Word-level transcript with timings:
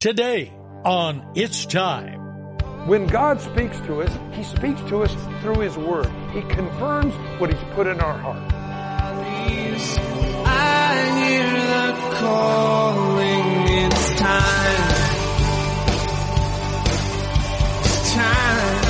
Today 0.00 0.52
on 0.84 1.32
It's 1.34 1.66
Time. 1.66 2.20
When 2.86 3.08
God 3.08 3.40
speaks 3.40 3.80
to 3.80 4.02
us, 4.02 4.16
He 4.32 4.44
speaks 4.44 4.80
to 4.82 5.02
us 5.02 5.12
through 5.40 5.58
His 5.58 5.76
Word. 5.76 6.06
He 6.32 6.40
confirms 6.42 7.12
what 7.40 7.52
He's 7.52 7.60
put 7.74 7.88
in 7.88 7.98
our 7.98 8.16
heart. 8.16 8.52
I 10.46 10.94
hear 11.18 11.50
the 11.50 12.14
calling. 12.14 13.42
It's 13.86 14.10
time. 14.20 14.84
It's 17.82 18.12
time. 18.14 18.84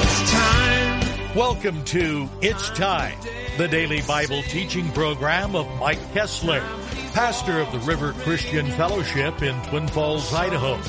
It's 0.00 0.30
time. 0.32 1.36
Welcome 1.36 1.84
to 1.84 2.30
It's 2.40 2.70
Time, 2.70 3.18
the 3.58 3.68
daily 3.68 4.00
Bible 4.00 4.40
teaching 4.44 4.90
program 4.92 5.54
of 5.54 5.68
Mike 5.78 6.00
Kestler, 6.14 6.62
pastor 7.14 7.60
of 7.60 7.70
the 7.70 7.78
River 7.78 8.12
Christian 8.24 8.66
Fellowship 8.72 9.40
in 9.40 9.54
Twin 9.62 9.86
Falls, 9.86 10.34
Idaho. 10.34 10.80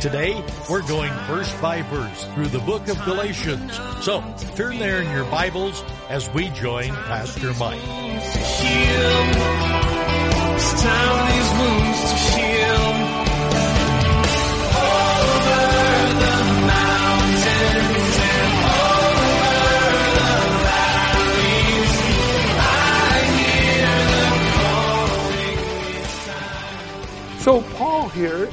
Today, 0.00 0.44
we're 0.68 0.86
going 0.88 1.12
verse 1.28 1.54
by 1.60 1.82
verse 1.82 2.24
through 2.34 2.48
the 2.48 2.58
book 2.58 2.88
of 2.88 3.00
Galatians. 3.04 3.76
So, 4.00 4.20
turn 4.56 4.80
there 4.80 5.00
in 5.00 5.10
your 5.12 5.24
Bibles 5.26 5.84
as 6.08 6.28
we 6.30 6.48
join 6.48 6.88
Pastor 6.88 7.54
Mike. 7.60 7.78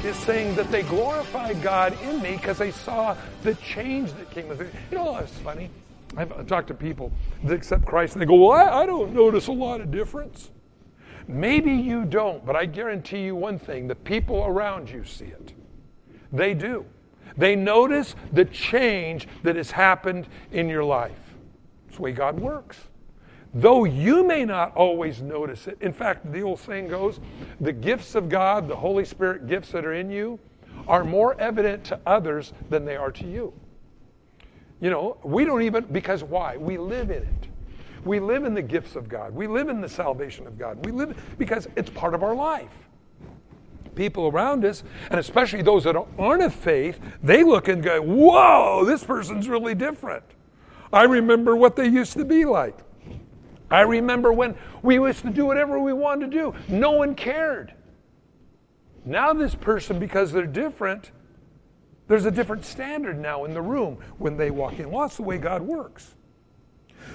Is 0.06 0.16
saying 0.16 0.54
that 0.56 0.70
they 0.70 0.82
glorified 0.82 1.60
God 1.62 2.00
in 2.02 2.22
me 2.22 2.36
because 2.36 2.58
they 2.58 2.70
saw 2.70 3.16
the 3.42 3.54
change 3.56 4.12
that 4.14 4.30
came 4.30 4.48
with 4.48 4.60
it. 4.60 4.72
You 4.90 4.98
know, 4.98 5.16
it's 5.16 5.32
funny. 5.38 5.70
I've 6.16 6.46
talked 6.46 6.68
to 6.68 6.74
people 6.74 7.12
that 7.44 7.54
accept 7.54 7.84
Christ 7.84 8.14
and 8.14 8.22
they 8.22 8.26
go, 8.26 8.34
Well, 8.36 8.52
I, 8.52 8.82
I 8.82 8.86
don't 8.86 9.12
notice 9.12 9.48
a 9.48 9.52
lot 9.52 9.80
of 9.80 9.90
difference. 9.90 10.50
Maybe 11.28 11.72
you 11.72 12.04
don't, 12.04 12.46
but 12.46 12.54
I 12.54 12.66
guarantee 12.66 13.22
you 13.22 13.34
one 13.34 13.58
thing 13.58 13.88
the 13.88 13.94
people 13.94 14.44
around 14.44 14.88
you 14.88 15.04
see 15.04 15.26
it. 15.26 15.52
They 16.32 16.54
do. 16.54 16.86
They 17.36 17.56
notice 17.56 18.14
the 18.32 18.44
change 18.44 19.28
that 19.42 19.56
has 19.56 19.70
happened 19.70 20.28
in 20.52 20.68
your 20.68 20.84
life. 20.84 21.34
It's 21.88 21.96
the 21.96 22.02
way 22.02 22.12
God 22.12 22.38
works. 22.40 22.78
Though 23.54 23.84
you 23.84 24.24
may 24.24 24.44
not 24.44 24.74
always 24.76 25.22
notice 25.22 25.66
it, 25.66 25.78
in 25.80 25.92
fact, 25.92 26.30
the 26.30 26.42
old 26.42 26.60
saying 26.60 26.88
goes 26.88 27.20
the 27.60 27.72
gifts 27.72 28.14
of 28.14 28.28
God, 28.28 28.68
the 28.68 28.76
Holy 28.76 29.04
Spirit 29.04 29.46
gifts 29.46 29.70
that 29.72 29.84
are 29.84 29.94
in 29.94 30.10
you, 30.10 30.38
are 30.86 31.04
more 31.04 31.40
evident 31.40 31.84
to 31.84 32.00
others 32.06 32.52
than 32.68 32.84
they 32.84 32.96
are 32.96 33.10
to 33.12 33.26
you. 33.26 33.52
You 34.80 34.90
know, 34.90 35.16
we 35.24 35.44
don't 35.44 35.62
even, 35.62 35.84
because 35.84 36.22
why? 36.22 36.56
We 36.56 36.76
live 36.76 37.10
in 37.10 37.22
it. 37.22 37.48
We 38.04 38.20
live 38.20 38.44
in 38.44 38.54
the 38.54 38.62
gifts 38.62 38.94
of 38.94 39.08
God. 39.08 39.34
We 39.34 39.46
live 39.46 39.68
in 39.68 39.80
the 39.80 39.88
salvation 39.88 40.46
of 40.46 40.58
God. 40.58 40.84
We 40.84 40.92
live 40.92 41.20
because 41.38 41.66
it's 41.76 41.90
part 41.90 42.14
of 42.14 42.22
our 42.22 42.34
life. 42.34 42.70
People 43.94 44.28
around 44.28 44.64
us, 44.64 44.84
and 45.10 45.18
especially 45.18 45.62
those 45.62 45.84
that 45.84 45.96
aren't 46.18 46.42
of 46.42 46.54
faith, 46.54 47.00
they 47.22 47.42
look 47.42 47.68
and 47.68 47.82
go, 47.82 48.00
Whoa, 48.02 48.84
this 48.84 49.02
person's 49.02 49.48
really 49.48 49.74
different. 49.74 50.22
I 50.92 51.04
remember 51.04 51.56
what 51.56 51.74
they 51.74 51.88
used 51.88 52.12
to 52.12 52.24
be 52.24 52.44
like. 52.44 52.76
I 53.70 53.80
remember 53.80 54.32
when 54.32 54.54
we 54.82 54.94
used 54.96 55.22
to 55.22 55.30
do 55.30 55.46
whatever 55.46 55.78
we 55.78 55.92
wanted 55.92 56.30
to 56.30 56.36
do, 56.36 56.54
no 56.68 56.92
one 56.92 57.14
cared. 57.14 57.74
Now, 59.04 59.32
this 59.32 59.54
person, 59.54 59.98
because 59.98 60.32
they're 60.32 60.46
different, 60.46 61.12
there's 62.08 62.24
a 62.24 62.30
different 62.30 62.64
standard 62.64 63.18
now 63.18 63.44
in 63.44 63.54
the 63.54 63.62
room 63.62 63.98
when 64.18 64.36
they 64.36 64.50
walk 64.50 64.78
in. 64.78 64.90
Well, 64.90 65.02
that's 65.02 65.16
the 65.16 65.22
way 65.22 65.38
God 65.38 65.62
works. 65.62 66.14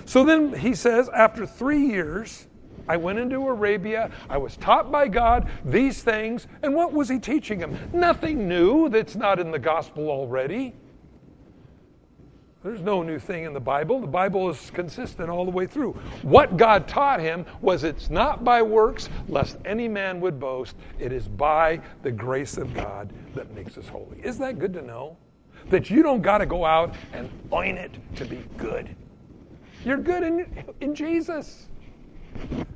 So 0.05 0.23
then 0.23 0.53
he 0.53 0.73
says, 0.73 1.09
after 1.09 1.45
three 1.45 1.85
years, 1.85 2.47
I 2.87 2.97
went 2.97 3.19
into 3.19 3.47
Arabia. 3.47 4.11
I 4.29 4.37
was 4.37 4.57
taught 4.57 4.91
by 4.91 5.07
God 5.07 5.49
these 5.63 6.03
things. 6.03 6.47
And 6.63 6.73
what 6.75 6.93
was 6.93 7.07
he 7.07 7.19
teaching 7.19 7.59
them? 7.59 7.77
Nothing 7.93 8.47
new 8.47 8.89
that's 8.89 9.15
not 9.15 9.39
in 9.39 9.51
the 9.51 9.59
gospel 9.59 10.09
already. 10.09 10.73
There's 12.63 12.81
no 12.81 13.01
new 13.01 13.17
thing 13.17 13.45
in 13.45 13.53
the 13.53 13.59
Bible. 13.59 13.99
The 13.99 14.07
Bible 14.07 14.47
is 14.49 14.69
consistent 14.69 15.29
all 15.31 15.45
the 15.45 15.51
way 15.51 15.65
through. 15.65 15.93
What 16.21 16.57
God 16.57 16.87
taught 16.87 17.19
him 17.19 17.43
was 17.59 17.83
it's 17.83 18.11
not 18.11 18.43
by 18.43 18.61
works, 18.61 19.09
lest 19.27 19.57
any 19.65 19.87
man 19.87 20.21
would 20.21 20.39
boast. 20.39 20.75
It 20.99 21.11
is 21.11 21.27
by 21.27 21.81
the 22.03 22.11
grace 22.11 22.57
of 22.57 22.71
God 22.75 23.11
that 23.33 23.51
makes 23.55 23.79
us 23.79 23.87
holy. 23.87 24.21
Isn't 24.23 24.41
that 24.41 24.59
good 24.59 24.73
to 24.73 24.83
know? 24.83 25.17
That 25.69 25.89
you 25.89 26.03
don't 26.03 26.21
got 26.21 26.39
to 26.39 26.45
go 26.45 26.63
out 26.63 26.93
and 27.13 27.29
earn 27.51 27.77
it 27.77 27.97
to 28.17 28.25
be 28.25 28.43
good. 28.57 28.95
You're 29.83 29.97
good 29.97 30.21
in, 30.21 30.63
in 30.81 30.93
Jesus. 30.93 31.67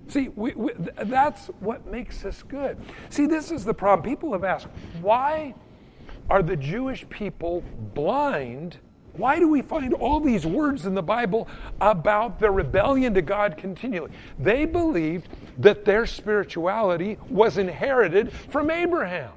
See, 0.08 0.30
we, 0.30 0.54
we, 0.54 0.72
that's 0.78 1.48
what 1.60 1.86
makes 1.86 2.26
us 2.26 2.42
good. 2.42 2.78
See, 3.10 3.28
this 3.28 3.52
is 3.52 3.64
the 3.64 3.74
problem. 3.74 4.08
People 4.08 4.34
have 4.34 4.44
asked, 4.44 4.68
why 5.02 5.54
are 6.28 6.42
the 6.42 6.56
Jewish 6.56 7.08
people 7.10 7.64
blind? 7.94 8.78
Why 9.18 9.40
do 9.40 9.48
we 9.48 9.62
find 9.62 9.94
all 9.94 10.20
these 10.20 10.46
words 10.46 10.86
in 10.86 10.94
the 10.94 11.04
Bible 11.04 11.48
about 11.82 12.40
their 12.40 12.52
rebellion 12.52 13.14
to 13.14 13.22
God 13.22 13.58
continually? 13.58 14.12
They 14.40 14.66
believed 14.66 15.30
that 15.58 15.86
their 15.86 16.06
spirituality 16.06 17.18
was 17.30 17.58
inherited 17.58 18.32
from 18.32 18.70
Abraham. 18.70 19.32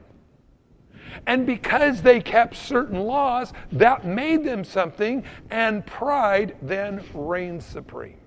And 1.26 1.46
because 1.46 2.02
they 2.02 2.20
kept 2.20 2.56
certain 2.56 3.00
laws, 3.00 3.52
that 3.72 4.04
made 4.04 4.44
them 4.44 4.64
something, 4.64 5.24
and 5.50 5.84
pride 5.84 6.56
then 6.62 7.04
reigned 7.14 7.62
supreme. 7.62 8.18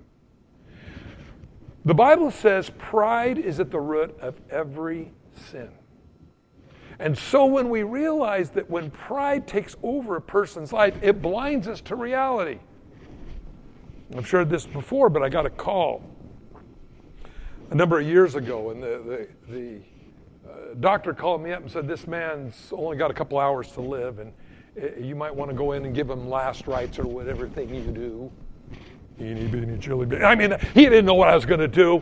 The 1.84 1.94
Bible 1.94 2.30
says 2.30 2.70
pride 2.78 3.38
is 3.38 3.58
at 3.58 3.70
the 3.70 3.80
root 3.80 4.16
of 4.20 4.40
every 4.50 5.12
sin. 5.50 5.70
And 7.02 7.18
so 7.18 7.46
when 7.46 7.68
we 7.68 7.82
realize 7.82 8.50
that 8.50 8.70
when 8.70 8.88
pride 8.92 9.48
takes 9.48 9.74
over 9.82 10.14
a 10.14 10.20
person's 10.20 10.72
life, 10.72 10.94
it 11.02 11.20
blinds 11.20 11.66
us 11.66 11.80
to 11.82 11.96
reality. 11.96 12.60
I've 14.16 14.28
shared 14.28 14.48
this 14.48 14.66
before, 14.66 15.08
but 15.08 15.20
I 15.20 15.28
got 15.28 15.44
a 15.44 15.50
call 15.50 16.04
a 17.70 17.74
number 17.74 17.98
of 17.98 18.06
years 18.06 18.36
ago, 18.36 18.70
and 18.70 18.80
the, 18.80 19.28
the, 19.48 19.52
the 19.52 19.80
uh, 20.48 20.74
doctor 20.78 21.12
called 21.12 21.42
me 21.42 21.52
up 21.52 21.62
and 21.62 21.70
said, 21.70 21.88
This 21.88 22.06
man's 22.06 22.68
only 22.70 22.96
got 22.96 23.10
a 23.10 23.14
couple 23.14 23.36
hours 23.36 23.72
to 23.72 23.80
live, 23.80 24.20
and 24.20 24.32
uh, 24.80 25.00
you 25.00 25.16
might 25.16 25.34
want 25.34 25.50
to 25.50 25.56
go 25.56 25.72
in 25.72 25.84
and 25.84 25.92
give 25.96 26.08
him 26.08 26.30
last 26.30 26.68
rites 26.68 27.00
or 27.00 27.06
whatever 27.08 27.48
thing 27.48 27.74
you 27.74 27.90
do. 27.90 28.30
Eeny, 29.18 29.48
beeny, 29.48 29.76
chilly, 29.78 30.06
beeny. 30.06 30.22
I 30.22 30.36
mean, 30.36 30.54
he 30.72 30.84
didn't 30.84 31.06
know 31.06 31.14
what 31.14 31.28
I 31.28 31.34
was 31.34 31.46
going 31.46 31.60
to 31.60 31.68
do. 31.68 32.00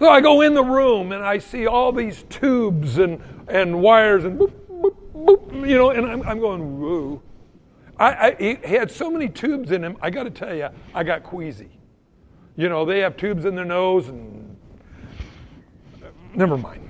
So 0.00 0.08
I 0.08 0.22
go 0.22 0.40
in 0.40 0.54
the 0.54 0.64
room 0.64 1.12
and 1.12 1.22
I 1.22 1.36
see 1.36 1.66
all 1.66 1.92
these 1.92 2.24
tubes 2.30 2.96
and, 2.96 3.22
and 3.50 3.80
wires 3.80 4.24
and 4.24 4.38
boop, 4.38 4.52
boop, 4.70 4.96
boop, 5.12 5.68
you 5.68 5.76
know, 5.76 5.90
and 5.90 6.06
I'm, 6.06 6.22
I'm 6.22 6.40
going, 6.40 6.80
woo. 6.80 7.22
I, 7.98 8.06
I, 8.06 8.56
he 8.64 8.74
had 8.74 8.90
so 8.90 9.10
many 9.10 9.28
tubes 9.28 9.72
in 9.72 9.84
him, 9.84 9.96
I 10.00 10.10
got 10.10 10.22
to 10.22 10.30
tell 10.30 10.54
you, 10.54 10.68
I 10.94 11.02
got 11.02 11.22
queasy. 11.22 11.68
You 12.56 12.68
know, 12.68 12.84
they 12.84 13.00
have 13.00 13.16
tubes 13.16 13.44
in 13.44 13.54
their 13.54 13.64
nose 13.64 14.08
and 14.08 14.56
uh, 16.02 16.06
never 16.34 16.56
mind. 16.56 16.88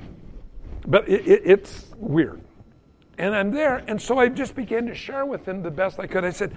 But 0.86 1.08
it, 1.08 1.26
it, 1.26 1.42
it's 1.44 1.86
weird. 1.96 2.40
And 3.18 3.34
I'm 3.34 3.50
there, 3.50 3.84
and 3.86 4.00
so 4.00 4.18
I 4.18 4.28
just 4.28 4.54
began 4.54 4.86
to 4.86 4.94
share 4.94 5.26
with 5.26 5.46
him 5.46 5.62
the 5.62 5.70
best 5.70 6.00
I 6.00 6.06
could. 6.06 6.24
I 6.24 6.30
said, 6.30 6.56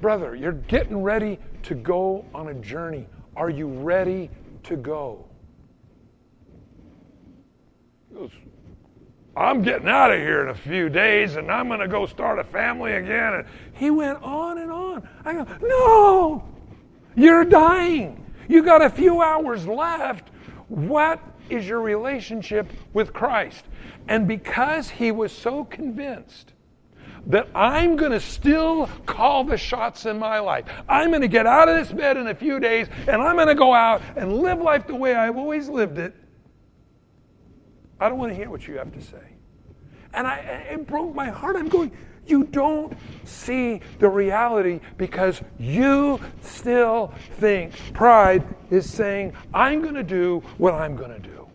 Brother, 0.00 0.36
you're 0.36 0.52
getting 0.52 1.02
ready 1.02 1.38
to 1.64 1.74
go 1.74 2.24
on 2.34 2.48
a 2.48 2.54
journey. 2.54 3.06
Are 3.34 3.50
you 3.50 3.66
ready 3.66 4.30
to 4.64 4.76
go? 4.76 5.24
He 8.08 8.14
goes, 8.14 8.30
I'm 9.36 9.62
getting 9.62 9.88
out 9.88 10.12
of 10.12 10.18
here 10.18 10.42
in 10.42 10.48
a 10.48 10.54
few 10.54 10.88
days 10.88 11.36
and 11.36 11.50
I'm 11.50 11.68
going 11.68 11.80
to 11.80 11.88
go 11.88 12.06
start 12.06 12.38
a 12.38 12.44
family 12.44 12.92
again. 12.92 13.34
And 13.34 13.46
he 13.72 13.90
went 13.90 14.22
on 14.22 14.58
and 14.58 14.70
on. 14.70 15.08
I 15.24 15.32
go, 15.32 15.46
No, 15.60 16.48
you're 17.16 17.44
dying. 17.44 18.24
You 18.48 18.62
got 18.62 18.82
a 18.82 18.90
few 18.90 19.22
hours 19.22 19.66
left. 19.66 20.30
What 20.68 21.20
is 21.50 21.66
your 21.66 21.80
relationship 21.80 22.70
with 22.92 23.12
Christ? 23.12 23.64
And 24.08 24.28
because 24.28 24.90
he 24.90 25.10
was 25.10 25.32
so 25.32 25.64
convinced 25.64 26.52
that 27.26 27.48
I'm 27.54 27.96
going 27.96 28.12
to 28.12 28.20
still 28.20 28.86
call 29.06 29.44
the 29.44 29.56
shots 29.56 30.04
in 30.06 30.18
my 30.18 30.38
life. 30.38 30.66
I'm 30.88 31.08
going 31.08 31.22
to 31.22 31.28
get 31.28 31.46
out 31.46 31.68
of 31.68 31.76
this 31.76 31.90
bed 31.90 32.16
in 32.18 32.26
a 32.26 32.34
few 32.34 32.60
days 32.60 32.86
and 33.08 33.22
I'm 33.22 33.36
going 33.36 33.48
to 33.48 33.54
go 33.54 33.72
out 33.72 34.02
and 34.16 34.38
live 34.40 34.60
life 34.60 34.86
the 34.86 34.94
way 34.94 35.14
I've 35.14 35.36
always 35.36 35.68
lived 35.68 35.98
it. 35.98 36.14
I 38.00 38.08
don't 38.08 38.18
want 38.18 38.32
to 38.32 38.36
hear 38.36 38.50
what 38.50 38.66
you 38.66 38.78
have 38.78 38.92
to 38.92 39.00
say. 39.00 39.36
And 40.12 40.26
I, 40.26 40.36
it 40.36 40.86
broke 40.86 41.14
my 41.14 41.28
heart. 41.28 41.56
I'm 41.56 41.68
going, 41.68 41.90
you 42.26 42.44
don't 42.44 42.96
see 43.24 43.80
the 43.98 44.08
reality 44.08 44.80
because 44.96 45.42
you 45.58 46.20
still 46.40 47.12
think 47.38 47.74
pride 47.92 48.46
is 48.70 48.90
saying, 48.90 49.32
I'm 49.52 49.82
going 49.82 49.94
to 49.94 50.02
do 50.02 50.42
what 50.58 50.74
I'm 50.74 50.96
going 50.96 51.10
to 51.10 51.18
do. 51.18 51.48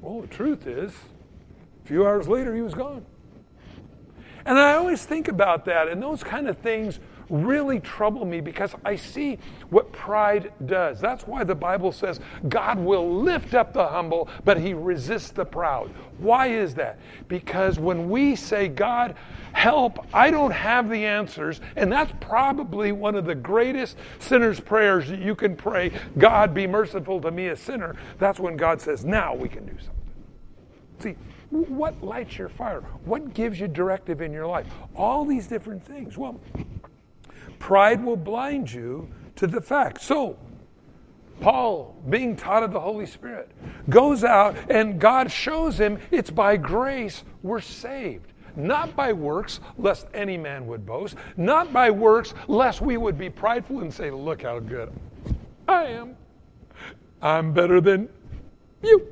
Well, 0.00 0.22
the 0.22 0.28
truth 0.28 0.66
is, 0.66 0.92
a 1.84 1.86
few 1.86 2.06
hours 2.06 2.28
later, 2.28 2.54
he 2.54 2.60
was 2.60 2.74
gone. 2.74 3.04
And 4.46 4.58
I 4.58 4.74
always 4.74 5.04
think 5.04 5.28
about 5.28 5.64
that, 5.64 5.88
and 5.88 6.02
those 6.02 6.22
kind 6.22 6.48
of 6.48 6.58
things 6.58 7.00
really 7.28 7.80
trouble 7.80 8.24
me 8.24 8.40
because 8.40 8.74
I 8.84 8.96
see 8.96 9.38
what 9.70 9.92
pride 9.92 10.52
does. 10.66 11.00
That's 11.00 11.26
why 11.26 11.44
the 11.44 11.54
Bible 11.54 11.92
says 11.92 12.20
God 12.48 12.78
will 12.78 13.20
lift 13.20 13.54
up 13.54 13.72
the 13.72 13.86
humble, 13.86 14.28
but 14.44 14.58
he 14.58 14.74
resists 14.74 15.30
the 15.30 15.44
proud. 15.44 15.90
Why 16.18 16.48
is 16.48 16.74
that? 16.74 16.98
Because 17.28 17.78
when 17.78 18.10
we 18.10 18.36
say, 18.36 18.68
God, 18.68 19.16
help, 19.52 20.06
I 20.12 20.30
don't 20.30 20.50
have 20.50 20.90
the 20.90 21.04
answers, 21.04 21.60
and 21.76 21.90
that's 21.90 22.12
probably 22.20 22.92
one 22.92 23.14
of 23.14 23.24
the 23.24 23.34
greatest 23.34 23.96
sinner's 24.18 24.60
prayers 24.60 25.08
that 25.08 25.20
you 25.20 25.34
can 25.34 25.56
pray 25.56 25.92
God, 26.18 26.54
be 26.54 26.66
merciful 26.66 27.20
to 27.20 27.30
me, 27.30 27.48
a 27.48 27.56
sinner. 27.56 27.96
That's 28.18 28.38
when 28.38 28.56
God 28.56 28.80
says, 28.80 29.04
now 29.04 29.34
we 29.34 29.48
can 29.48 29.64
do 29.66 29.76
something. 29.78 29.94
See, 31.00 31.16
what 31.50 32.02
lights 32.02 32.38
your 32.38 32.48
fire? 32.48 32.80
What 33.04 33.34
gives 33.34 33.60
you 33.60 33.68
directive 33.68 34.20
in 34.20 34.32
your 34.32 34.46
life? 34.46 34.66
All 34.94 35.24
these 35.24 35.46
different 35.46 35.84
things. 35.84 36.16
Well, 36.16 36.40
pride 37.64 38.04
will 38.04 38.14
blind 38.14 38.70
you 38.70 39.08
to 39.36 39.46
the 39.46 39.58
fact. 39.58 40.02
So, 40.02 40.36
Paul, 41.40 41.96
being 42.10 42.36
taught 42.36 42.62
of 42.62 42.74
the 42.74 42.80
Holy 42.80 43.06
Spirit, 43.06 43.50
goes 43.88 44.22
out 44.22 44.54
and 44.70 45.00
God 45.00 45.32
shows 45.32 45.80
him 45.80 45.98
it's 46.10 46.30
by 46.30 46.58
grace 46.58 47.24
we're 47.42 47.62
saved. 47.62 48.34
Not 48.54 48.94
by 48.94 49.14
works, 49.14 49.60
lest 49.78 50.08
any 50.12 50.36
man 50.36 50.66
would 50.66 50.84
boast. 50.84 51.16
Not 51.38 51.72
by 51.72 51.90
works, 51.90 52.34
lest 52.48 52.82
we 52.82 52.98
would 52.98 53.16
be 53.16 53.30
prideful 53.30 53.80
and 53.80 53.92
say, 53.92 54.10
Look 54.10 54.42
how 54.42 54.58
good 54.58 54.92
I 55.66 55.84
am. 55.84 56.16
I'm 57.22 57.54
better 57.54 57.80
than 57.80 58.10
you. 58.82 59.08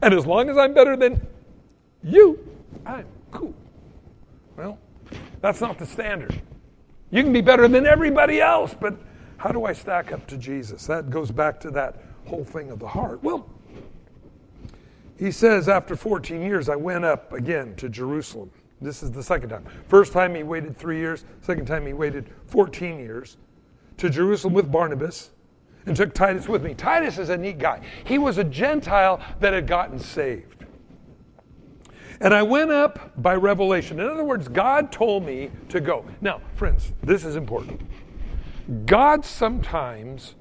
And 0.00 0.14
as 0.14 0.24
long 0.24 0.48
as 0.48 0.56
I'm 0.56 0.74
better 0.74 0.96
than 0.96 1.26
you, 2.04 2.38
I'm 2.86 3.06
cool. 3.32 3.52
Well, 4.56 4.78
that's 5.40 5.60
not 5.60 5.76
the 5.76 5.86
standard. 5.86 6.40
You 7.10 7.22
can 7.22 7.32
be 7.32 7.40
better 7.40 7.66
than 7.68 7.86
everybody 7.86 8.40
else, 8.40 8.74
but 8.78 8.96
how 9.38 9.50
do 9.50 9.64
I 9.64 9.72
stack 9.72 10.12
up 10.12 10.26
to 10.26 10.36
Jesus? 10.36 10.86
That 10.86 11.10
goes 11.10 11.30
back 11.30 11.60
to 11.60 11.70
that 11.70 12.02
whole 12.26 12.44
thing 12.44 12.70
of 12.70 12.78
the 12.78 12.88
heart. 12.88 13.22
Well, 13.22 13.48
he 15.18 15.30
says, 15.30 15.68
after 15.68 15.96
14 15.96 16.42
years, 16.42 16.68
I 16.68 16.76
went 16.76 17.04
up 17.04 17.32
again 17.32 17.74
to 17.76 17.88
Jerusalem. 17.88 18.50
This 18.80 19.02
is 19.02 19.10
the 19.10 19.22
second 19.22 19.48
time. 19.48 19.64
First 19.88 20.12
time 20.12 20.34
he 20.34 20.42
waited 20.42 20.76
three 20.76 20.98
years, 20.98 21.24
second 21.40 21.66
time 21.66 21.86
he 21.86 21.92
waited 21.92 22.30
14 22.46 22.98
years 22.98 23.36
to 23.96 24.08
Jerusalem 24.10 24.54
with 24.54 24.70
Barnabas 24.70 25.30
and 25.86 25.96
took 25.96 26.14
Titus 26.14 26.48
with 26.48 26.62
me. 26.62 26.74
Titus 26.74 27.18
is 27.18 27.30
a 27.30 27.36
neat 27.36 27.58
guy. 27.58 27.80
He 28.04 28.18
was 28.18 28.38
a 28.38 28.44
Gentile 28.44 29.20
that 29.40 29.52
had 29.52 29.66
gotten 29.66 29.98
saved. 29.98 30.57
And 32.20 32.34
I 32.34 32.42
went 32.42 32.70
up 32.70 33.12
by 33.22 33.34
revelation. 33.34 34.00
In 34.00 34.08
other 34.08 34.24
words, 34.24 34.48
God 34.48 34.90
told 34.90 35.24
me 35.24 35.50
to 35.68 35.80
go. 35.80 36.04
Now, 36.20 36.40
friends, 36.54 36.92
this 37.02 37.24
is 37.24 37.36
important. 37.36 37.80
God 38.86 39.24
sometimes 39.24 40.34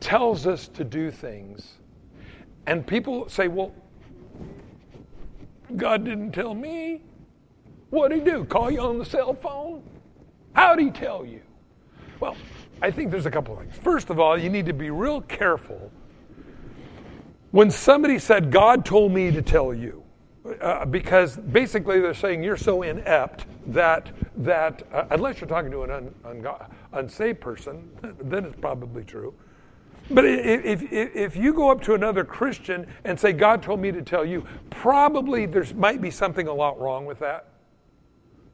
tells 0.00 0.46
us 0.46 0.68
to 0.68 0.84
do 0.84 1.10
things, 1.10 1.74
and 2.66 2.86
people 2.86 3.28
say, 3.28 3.48
Well, 3.48 3.74
God 5.76 6.04
didn't 6.04 6.32
tell 6.32 6.54
me. 6.54 7.02
What'd 7.90 8.16
he 8.16 8.24
do? 8.24 8.44
Call 8.44 8.70
you 8.70 8.80
on 8.80 8.98
the 8.98 9.04
cell 9.04 9.34
phone? 9.34 9.82
How'd 10.52 10.80
he 10.80 10.90
tell 10.90 11.24
you? 11.24 11.42
Well, 12.20 12.36
I 12.80 12.90
think 12.90 13.10
there's 13.10 13.26
a 13.26 13.30
couple 13.30 13.56
things. 13.56 13.76
First 13.76 14.10
of 14.10 14.18
all, 14.18 14.38
you 14.38 14.48
need 14.48 14.66
to 14.66 14.72
be 14.72 14.90
real 14.90 15.20
careful 15.20 15.90
when 17.50 17.70
somebody 17.70 18.18
said, 18.18 18.50
God 18.50 18.84
told 18.84 19.12
me 19.12 19.30
to 19.30 19.42
tell 19.42 19.74
you 19.74 20.03
uh, 20.60 20.84
because 20.84 21.36
basically 21.36 22.00
they're 22.00 22.14
saying 22.14 22.42
you're 22.42 22.56
so 22.56 22.82
inept 22.82 23.46
that 23.66 24.12
that 24.36 24.82
uh, 24.92 25.04
unless 25.10 25.40
you're 25.40 25.48
talking 25.48 25.70
to 25.70 25.82
an 25.82 25.90
un, 25.90 26.14
un, 26.24 26.46
unsaved 26.92 27.40
person, 27.40 27.88
then 28.20 28.44
it's 28.44 28.60
probably 28.60 29.04
true. 29.04 29.34
But 30.10 30.26
if, 30.26 30.82
if, 30.82 30.92
if 30.92 31.36
you 31.36 31.54
go 31.54 31.70
up 31.70 31.80
to 31.84 31.94
another 31.94 32.24
Christian 32.24 32.86
and 33.04 33.18
say, 33.18 33.32
God 33.32 33.62
told 33.62 33.80
me 33.80 33.90
to 33.90 34.02
tell 34.02 34.24
you, 34.24 34.46
probably 34.68 35.46
there 35.46 35.64
might 35.76 36.02
be 36.02 36.10
something 36.10 36.46
a 36.46 36.52
lot 36.52 36.78
wrong 36.78 37.06
with 37.06 37.18
that. 37.20 37.48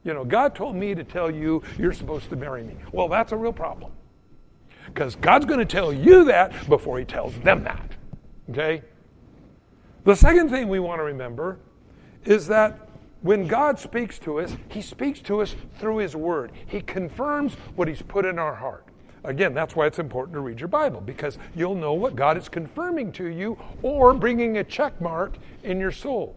You 0.05 0.13
know, 0.13 0.23
God 0.23 0.55
told 0.55 0.77
me 0.77 0.95
to 0.95 1.03
tell 1.03 1.29
you 1.29 1.61
you're 1.77 1.91
supposed 1.91 2.29
to 2.29 2.37
marry 2.37 2.63
me. 2.63 2.75
Well, 2.93 3.09
that's 3.09 3.33
a 3.33 3.37
real 3.37 3.51
problem. 3.51 3.91
Because 4.85 5.15
God's 5.15 5.45
going 5.45 5.59
to 5.59 5.65
tell 5.65 5.91
you 5.91 6.23
that 6.25 6.69
before 6.69 6.97
he 6.97 7.05
tells 7.05 7.37
them 7.39 7.65
that. 7.65 7.91
Okay? 8.49 8.81
The 10.05 10.15
second 10.15 10.49
thing 10.49 10.69
we 10.69 10.79
want 10.79 10.99
to 10.99 11.03
remember 11.03 11.59
is 12.25 12.47
that 12.47 12.79
when 13.21 13.47
God 13.47 13.79
speaks 13.79 14.17
to 14.19 14.39
us, 14.39 14.55
He 14.69 14.81
speaks 14.81 15.19
to 15.21 15.41
us 15.41 15.55
through 15.77 15.97
His 15.97 16.15
Word. 16.15 16.51
He 16.65 16.81
confirms 16.81 17.53
what 17.75 17.87
He's 17.87 18.01
put 18.01 18.25
in 18.25 18.39
our 18.39 18.55
heart. 18.55 18.85
Again, 19.23 19.53
that's 19.53 19.75
why 19.75 19.85
it's 19.85 19.99
important 19.99 20.33
to 20.33 20.39
read 20.39 20.59
your 20.59 20.67
Bible, 20.67 20.99
because 20.99 21.37
you'll 21.55 21.75
know 21.75 21.93
what 21.93 22.15
God 22.15 22.37
is 22.37 22.49
confirming 22.49 23.11
to 23.13 23.27
you 23.27 23.57
or 23.83 24.13
bringing 24.13 24.57
a 24.57 24.63
check 24.63 24.99
mark 24.99 25.37
in 25.63 25.79
your 25.79 25.91
soul. 25.91 26.35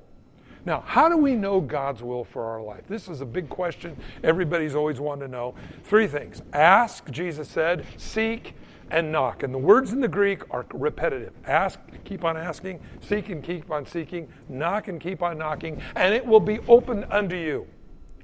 Now, 0.66 0.82
how 0.86 1.08
do 1.08 1.16
we 1.16 1.34
know 1.34 1.60
God's 1.60 2.02
will 2.02 2.24
for 2.24 2.44
our 2.44 2.62
life? 2.62 2.84
This 2.88 3.08
is 3.08 3.20
a 3.20 3.26
big 3.26 3.48
question 3.48 3.96
everybody's 4.22 4.74
always 4.74 5.00
wanted 5.00 5.26
to 5.26 5.32
know. 5.32 5.54
Three 5.84 6.06
things 6.06 6.42
ask, 6.52 7.10
Jesus 7.10 7.48
said, 7.48 7.86
seek, 7.96 8.54
and 8.90 9.10
knock. 9.10 9.42
And 9.42 9.52
the 9.52 9.58
words 9.58 9.92
in 9.92 10.00
the 10.00 10.08
Greek 10.08 10.42
are 10.50 10.66
repetitive. 10.72 11.32
Ask, 11.46 11.78
keep 12.04 12.24
on 12.24 12.36
asking, 12.36 12.80
seek 13.00 13.28
and 13.28 13.42
keep 13.42 13.70
on 13.70 13.86
seeking, 13.86 14.28
knock 14.48 14.88
and 14.88 15.00
keep 15.00 15.22
on 15.22 15.38
knocking, 15.38 15.80
and 15.96 16.14
it 16.14 16.24
will 16.24 16.40
be 16.40 16.60
opened 16.68 17.06
unto 17.10 17.36
you. 17.36 17.66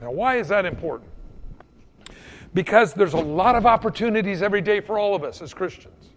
Now, 0.01 0.11
why 0.11 0.37
is 0.37 0.49
that 0.49 0.65
important? 0.65 1.11
Because 2.55 2.95
there's 2.95 3.15
a 3.15 3.19
lot 3.19 3.55
of 3.55 3.67
opportunities 3.67 4.43
every 4.43 4.61
day 4.61 4.81
for 4.81 4.99
all 4.99 5.15
of 5.15 5.23
us 5.23 5.41
as 5.43 5.55
Christians. 5.55 6.11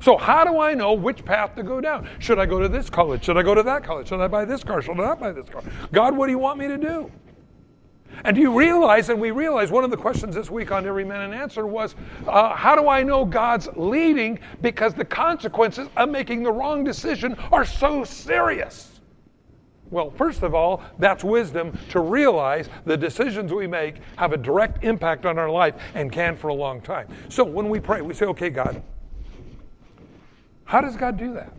So, 0.00 0.16
how 0.16 0.44
do 0.44 0.60
I 0.60 0.72
know 0.72 0.94
which 0.94 1.24
path 1.24 1.54
to 1.56 1.62
go 1.62 1.80
down? 1.80 2.08
Should 2.18 2.38
I 2.38 2.46
go 2.46 2.58
to 2.58 2.68
this 2.68 2.88
college? 2.88 3.24
Should 3.24 3.36
I 3.36 3.42
go 3.42 3.54
to 3.54 3.62
that 3.62 3.84
college? 3.84 4.08
Should 4.08 4.20
I 4.20 4.28
buy 4.28 4.44
this 4.44 4.64
car? 4.64 4.80
Should 4.80 4.98
I 4.98 5.04
not 5.04 5.20
buy 5.20 5.32
this 5.32 5.48
car? 5.48 5.62
God, 5.92 6.16
what 6.16 6.26
do 6.26 6.32
you 6.32 6.38
want 6.38 6.58
me 6.58 6.68
to 6.68 6.78
do? 6.78 7.10
And 8.24 8.36
do 8.36 8.42
you 8.42 8.56
realize, 8.56 9.08
and 9.08 9.20
we 9.20 9.30
realize 9.30 9.70
one 9.70 9.84
of 9.84 9.90
the 9.90 9.96
questions 9.96 10.34
this 10.34 10.50
week 10.50 10.70
on 10.72 10.86
Every 10.86 11.04
Man 11.04 11.20
an 11.22 11.32
Answer 11.32 11.66
was, 11.66 11.94
uh, 12.26 12.54
how 12.54 12.76
do 12.76 12.88
I 12.88 13.02
know 13.02 13.24
God's 13.24 13.68
leading? 13.76 14.38
Because 14.60 14.94
the 14.94 15.04
consequences 15.04 15.88
of 15.96 16.08
making 16.10 16.42
the 16.42 16.52
wrong 16.52 16.84
decision 16.84 17.34
are 17.50 17.64
so 17.64 18.04
serious. 18.04 19.00
Well, 19.90 20.10
first 20.10 20.42
of 20.42 20.54
all, 20.54 20.82
that's 20.98 21.24
wisdom 21.24 21.76
to 21.90 22.00
realize 22.00 22.68
the 22.84 22.96
decisions 22.96 23.52
we 23.52 23.66
make 23.66 23.96
have 24.16 24.32
a 24.32 24.36
direct 24.36 24.84
impact 24.84 25.26
on 25.26 25.36
our 25.38 25.50
life 25.50 25.74
and 25.94 26.12
can 26.12 26.36
for 26.36 26.48
a 26.48 26.54
long 26.54 26.80
time. 26.80 27.08
So 27.28 27.42
when 27.42 27.68
we 27.68 27.80
pray, 27.80 28.00
we 28.00 28.14
say, 28.14 28.26
okay, 28.26 28.50
God, 28.50 28.82
how 30.64 30.80
does 30.80 30.96
God 30.96 31.16
do 31.16 31.34
that? 31.34 31.52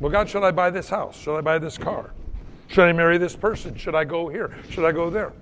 Well, 0.00 0.10
God, 0.10 0.28
should 0.28 0.42
I 0.42 0.50
buy 0.50 0.70
this 0.70 0.88
house? 0.88 1.16
Should 1.16 1.36
I 1.36 1.40
buy 1.40 1.58
this 1.58 1.78
car? 1.78 2.10
Should 2.66 2.84
I 2.84 2.92
marry 2.92 3.18
this 3.18 3.36
person? 3.36 3.76
Should 3.76 3.94
I 3.94 4.04
go 4.04 4.28
here? 4.28 4.56
Should 4.70 4.84
I 4.84 4.92
go 4.92 5.10
there? 5.10 5.32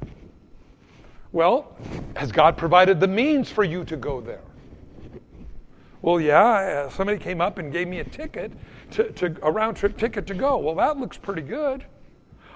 Well, 1.32 1.76
has 2.16 2.32
God 2.32 2.56
provided 2.56 3.00
the 3.00 3.08
means 3.08 3.50
for 3.50 3.64
you 3.64 3.84
to 3.84 3.96
go 3.96 4.20
there? 4.20 4.40
Well, 6.02 6.20
yeah, 6.20 6.88
somebody 6.88 7.18
came 7.18 7.40
up 7.40 7.58
and 7.58 7.72
gave 7.72 7.88
me 7.88 7.98
a 7.98 8.04
ticket, 8.04 8.52
to, 8.92 9.10
to 9.12 9.36
a 9.42 9.50
round 9.50 9.76
trip 9.76 9.96
ticket 9.96 10.26
to 10.28 10.34
go. 10.34 10.56
Well, 10.56 10.76
that 10.76 10.98
looks 10.98 11.16
pretty 11.16 11.42
good. 11.42 11.84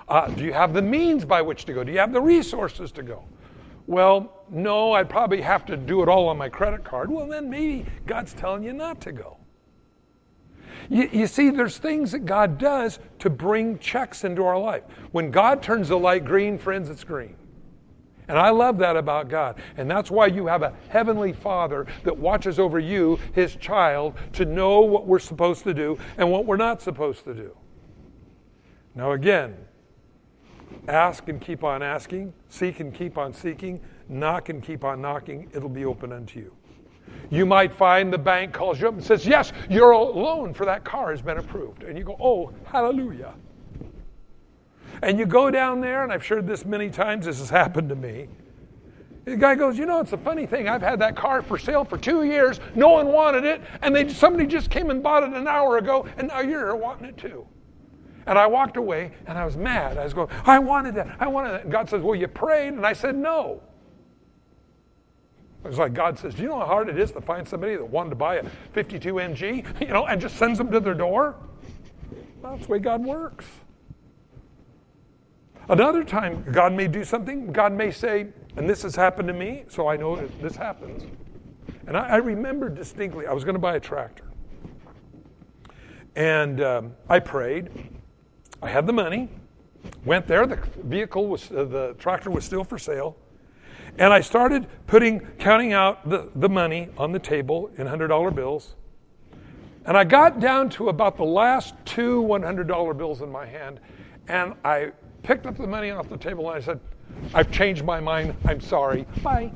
Uh, 0.08 0.28
do 0.28 0.44
you 0.44 0.52
have 0.52 0.72
the 0.72 0.82
means 0.82 1.24
by 1.24 1.42
which 1.42 1.64
to 1.64 1.72
go? 1.72 1.84
Do 1.84 1.92
you 1.92 1.98
have 1.98 2.12
the 2.12 2.20
resources 2.20 2.92
to 2.92 3.02
go? 3.02 3.24
Well, 3.86 4.44
no, 4.50 4.92
I'd 4.92 5.08
probably 5.08 5.40
have 5.40 5.66
to 5.66 5.76
do 5.76 6.02
it 6.02 6.08
all 6.08 6.28
on 6.28 6.38
my 6.38 6.48
credit 6.48 6.84
card. 6.84 7.10
Well, 7.10 7.26
then 7.26 7.50
maybe 7.50 7.86
God's 8.06 8.32
telling 8.32 8.62
you 8.62 8.72
not 8.72 9.00
to 9.02 9.12
go. 9.12 9.36
You, 10.88 11.08
you, 11.12 11.26
see, 11.26 11.50
there's 11.50 11.78
things 11.78 12.12
that 12.12 12.24
God 12.24 12.58
does 12.58 12.98
to 13.20 13.30
bring 13.30 13.78
checks 13.78 14.24
into 14.24 14.44
our 14.44 14.58
life. 14.58 14.82
When 15.12 15.30
God 15.30 15.62
turns 15.62 15.88
the 15.88 15.98
light 15.98 16.24
green, 16.24 16.58
friends, 16.58 16.88
it's 16.88 17.04
green. 17.04 17.36
And 18.30 18.38
I 18.38 18.50
love 18.50 18.78
that 18.78 18.96
about 18.96 19.28
God. 19.28 19.56
And 19.76 19.90
that's 19.90 20.08
why 20.08 20.26
you 20.26 20.46
have 20.46 20.62
a 20.62 20.72
heavenly 20.88 21.32
Father 21.32 21.84
that 22.04 22.16
watches 22.16 22.60
over 22.60 22.78
you, 22.78 23.18
his 23.32 23.56
child, 23.56 24.14
to 24.34 24.44
know 24.44 24.82
what 24.82 25.04
we're 25.04 25.18
supposed 25.18 25.64
to 25.64 25.74
do 25.74 25.98
and 26.16 26.30
what 26.30 26.46
we're 26.46 26.56
not 26.56 26.80
supposed 26.80 27.24
to 27.24 27.34
do. 27.34 27.56
Now, 28.94 29.10
again, 29.12 29.56
ask 30.86 31.26
and 31.26 31.40
keep 31.40 31.64
on 31.64 31.82
asking, 31.82 32.32
seek 32.48 32.78
and 32.78 32.94
keep 32.94 33.18
on 33.18 33.32
seeking, 33.32 33.80
knock 34.08 34.48
and 34.48 34.62
keep 34.62 34.84
on 34.84 35.00
knocking. 35.02 35.50
It'll 35.52 35.68
be 35.68 35.84
open 35.84 36.12
unto 36.12 36.38
you. 36.38 36.54
You 37.30 37.44
might 37.44 37.72
find 37.72 38.12
the 38.12 38.18
bank 38.18 38.52
calls 38.52 38.80
you 38.80 38.86
up 38.86 38.94
and 38.94 39.02
says, 39.02 39.26
Yes, 39.26 39.52
your 39.68 39.92
loan 39.96 40.54
for 40.54 40.64
that 40.66 40.84
car 40.84 41.10
has 41.10 41.20
been 41.20 41.38
approved. 41.38 41.82
And 41.82 41.98
you 41.98 42.04
go, 42.04 42.16
Oh, 42.20 42.52
hallelujah. 42.64 43.34
And 45.02 45.18
you 45.18 45.26
go 45.26 45.50
down 45.50 45.80
there, 45.80 46.02
and 46.02 46.12
I've 46.12 46.24
shared 46.24 46.46
this 46.46 46.64
many 46.64 46.90
times, 46.90 47.26
this 47.26 47.38
has 47.38 47.50
happened 47.50 47.88
to 47.88 47.96
me. 47.96 48.28
The 49.24 49.36
guy 49.36 49.54
goes, 49.54 49.78
You 49.78 49.86
know, 49.86 50.00
it's 50.00 50.12
a 50.12 50.18
funny 50.18 50.46
thing. 50.46 50.68
I've 50.68 50.82
had 50.82 50.98
that 51.00 51.16
car 51.16 51.42
for 51.42 51.58
sale 51.58 51.84
for 51.84 51.98
two 51.98 52.24
years. 52.24 52.60
No 52.74 52.88
one 52.88 53.08
wanted 53.08 53.44
it. 53.44 53.62
And 53.82 53.94
they, 53.94 54.08
somebody 54.08 54.46
just 54.46 54.70
came 54.70 54.90
and 54.90 55.02
bought 55.02 55.22
it 55.22 55.32
an 55.32 55.46
hour 55.46 55.78
ago, 55.78 56.06
and 56.16 56.28
now 56.28 56.40
you're 56.40 56.74
wanting 56.74 57.06
it 57.06 57.16
too. 57.16 57.46
And 58.26 58.38
I 58.38 58.46
walked 58.46 58.76
away 58.76 59.12
and 59.26 59.36
I 59.36 59.44
was 59.44 59.56
mad. 59.56 59.98
I 59.98 60.04
was 60.04 60.14
going, 60.14 60.28
I 60.44 60.58
wanted 60.58 60.94
that. 60.94 61.16
I 61.18 61.26
wanted 61.26 61.52
that. 61.52 61.62
And 61.62 61.72
God 61.72 61.88
says, 61.88 62.02
Well, 62.02 62.14
you 62.14 62.28
prayed. 62.28 62.74
And 62.74 62.86
I 62.86 62.92
said, 62.92 63.16
No. 63.16 63.62
It 65.64 65.68
was 65.68 65.78
like 65.78 65.92
God 65.92 66.18
says, 66.18 66.34
Do 66.34 66.42
you 66.42 66.48
know 66.48 66.58
how 66.58 66.66
hard 66.66 66.88
it 66.88 66.98
is 66.98 67.12
to 67.12 67.20
find 67.20 67.46
somebody 67.46 67.76
that 67.76 67.84
wanted 67.84 68.10
to 68.10 68.16
buy 68.16 68.36
a 68.36 68.44
52 68.72 69.14
MG, 69.14 69.80
you 69.80 69.88
know, 69.88 70.06
and 70.06 70.20
just 70.20 70.36
sends 70.36 70.58
them 70.58 70.70
to 70.70 70.80
their 70.80 70.94
door? 70.94 71.36
Well, 72.40 72.52
that's 72.52 72.66
the 72.66 72.72
way 72.72 72.78
God 72.78 73.04
works. 73.04 73.46
Another 75.70 76.02
time, 76.02 76.44
God 76.50 76.72
may 76.72 76.88
do 76.88 77.04
something. 77.04 77.52
God 77.52 77.72
may 77.72 77.92
say, 77.92 78.26
and 78.56 78.68
this 78.68 78.82
has 78.82 78.96
happened 78.96 79.28
to 79.28 79.34
me, 79.34 79.62
so 79.68 79.86
I 79.86 79.96
know 79.96 80.16
this 80.42 80.56
happens. 80.56 81.04
And 81.86 81.96
I, 81.96 82.08
I 82.08 82.16
remember 82.16 82.68
distinctly, 82.68 83.28
I 83.28 83.32
was 83.32 83.44
going 83.44 83.54
to 83.54 83.60
buy 83.60 83.76
a 83.76 83.80
tractor. 83.80 84.24
And 86.16 86.60
um, 86.60 86.94
I 87.08 87.20
prayed. 87.20 87.70
I 88.60 88.68
had 88.68 88.84
the 88.84 88.92
money. 88.92 89.28
Went 90.04 90.26
there. 90.26 90.44
The 90.44 90.58
vehicle 90.82 91.28
was, 91.28 91.52
uh, 91.52 91.62
the 91.62 91.94
tractor 92.00 92.32
was 92.32 92.44
still 92.44 92.64
for 92.64 92.76
sale. 92.76 93.16
And 93.96 94.12
I 94.12 94.22
started 94.22 94.66
putting, 94.88 95.20
counting 95.38 95.72
out 95.72 96.08
the, 96.08 96.30
the 96.34 96.48
money 96.48 96.88
on 96.98 97.12
the 97.12 97.20
table 97.20 97.70
in 97.76 97.86
$100 97.86 98.34
bills. 98.34 98.74
And 99.86 99.96
I 99.96 100.02
got 100.02 100.40
down 100.40 100.68
to 100.70 100.88
about 100.88 101.16
the 101.16 101.24
last 101.24 101.74
two 101.84 102.22
$100 102.22 102.98
bills 102.98 103.22
in 103.22 103.30
my 103.30 103.46
hand. 103.46 103.78
And 104.26 104.54
I 104.64 104.90
picked 105.22 105.46
up 105.46 105.56
the 105.56 105.66
money 105.66 105.90
off 105.90 106.08
the 106.08 106.16
table 106.16 106.50
and 106.50 106.62
I 106.62 106.64
said, 106.64 106.80
I've 107.34 107.50
changed 107.50 107.84
my 107.84 108.00
mind. 108.00 108.34
I'm 108.44 108.60
sorry. 108.60 109.06
Bye. 109.22 109.52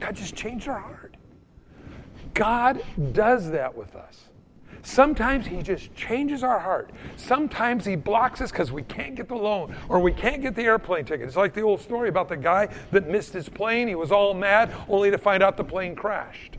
God 0.00 0.14
just 0.14 0.34
changed 0.34 0.68
our 0.68 0.78
heart. 0.78 1.16
God 2.34 2.82
does 3.12 3.50
that 3.50 3.76
with 3.76 3.96
us. 3.96 4.28
Sometimes 4.82 5.46
He 5.46 5.60
just 5.60 5.94
changes 5.94 6.44
our 6.44 6.58
heart. 6.58 6.90
Sometimes 7.16 7.84
He 7.84 7.96
blocks 7.96 8.40
us 8.40 8.50
because 8.50 8.70
we 8.70 8.82
can't 8.82 9.16
get 9.16 9.28
the 9.28 9.34
loan 9.34 9.74
or 9.88 9.98
we 9.98 10.12
can't 10.12 10.40
get 10.40 10.54
the 10.54 10.62
airplane 10.62 11.04
ticket. 11.04 11.26
It's 11.26 11.36
like 11.36 11.52
the 11.52 11.62
old 11.62 11.80
story 11.80 12.08
about 12.08 12.28
the 12.28 12.36
guy 12.36 12.68
that 12.92 13.08
missed 13.08 13.32
his 13.32 13.48
plane. 13.48 13.88
He 13.88 13.96
was 13.96 14.12
all 14.12 14.34
mad 14.34 14.72
only 14.88 15.10
to 15.10 15.18
find 15.18 15.42
out 15.42 15.56
the 15.56 15.64
plane 15.64 15.96
crashed. 15.96 16.57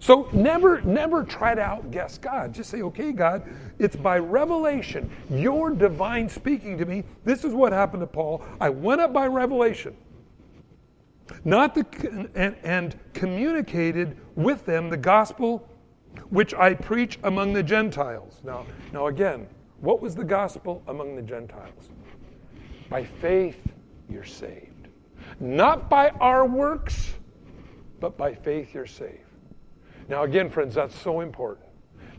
So 0.00 0.28
never, 0.32 0.80
never 0.82 1.24
try 1.24 1.54
to 1.54 1.60
outguess 1.60 2.18
God. 2.18 2.52
Just 2.54 2.70
say, 2.70 2.82
okay, 2.82 3.12
God, 3.12 3.42
it's 3.78 3.96
by 3.96 4.18
revelation, 4.18 5.10
your 5.28 5.70
divine 5.70 6.28
speaking 6.28 6.78
to 6.78 6.86
me. 6.86 7.04
This 7.24 7.44
is 7.44 7.52
what 7.52 7.72
happened 7.72 8.02
to 8.02 8.06
Paul. 8.06 8.44
I 8.60 8.70
went 8.70 9.00
up 9.00 9.12
by 9.12 9.26
revelation, 9.26 9.96
not 11.44 11.74
the, 11.74 12.30
and, 12.34 12.56
and 12.62 12.98
communicated 13.12 14.16
with 14.36 14.64
them 14.66 14.88
the 14.88 14.96
gospel 14.96 15.68
which 16.30 16.54
I 16.54 16.74
preach 16.74 17.18
among 17.24 17.52
the 17.52 17.62
Gentiles. 17.62 18.40
Now, 18.44 18.66
now 18.92 19.08
again, 19.08 19.46
what 19.80 20.00
was 20.00 20.14
the 20.14 20.24
gospel 20.24 20.82
among 20.88 21.16
the 21.16 21.22
Gentiles? 21.22 21.90
By 22.88 23.04
faith, 23.04 23.60
you're 24.08 24.24
saved. 24.24 24.88
Not 25.40 25.90
by 25.90 26.10
our 26.20 26.46
works, 26.46 27.14
but 28.00 28.16
by 28.16 28.34
faith, 28.34 28.74
you're 28.74 28.86
saved. 28.86 29.27
Now, 30.08 30.24
again, 30.24 30.50
friends, 30.50 30.74
that's 30.74 30.98
so 30.98 31.20
important. 31.20 31.66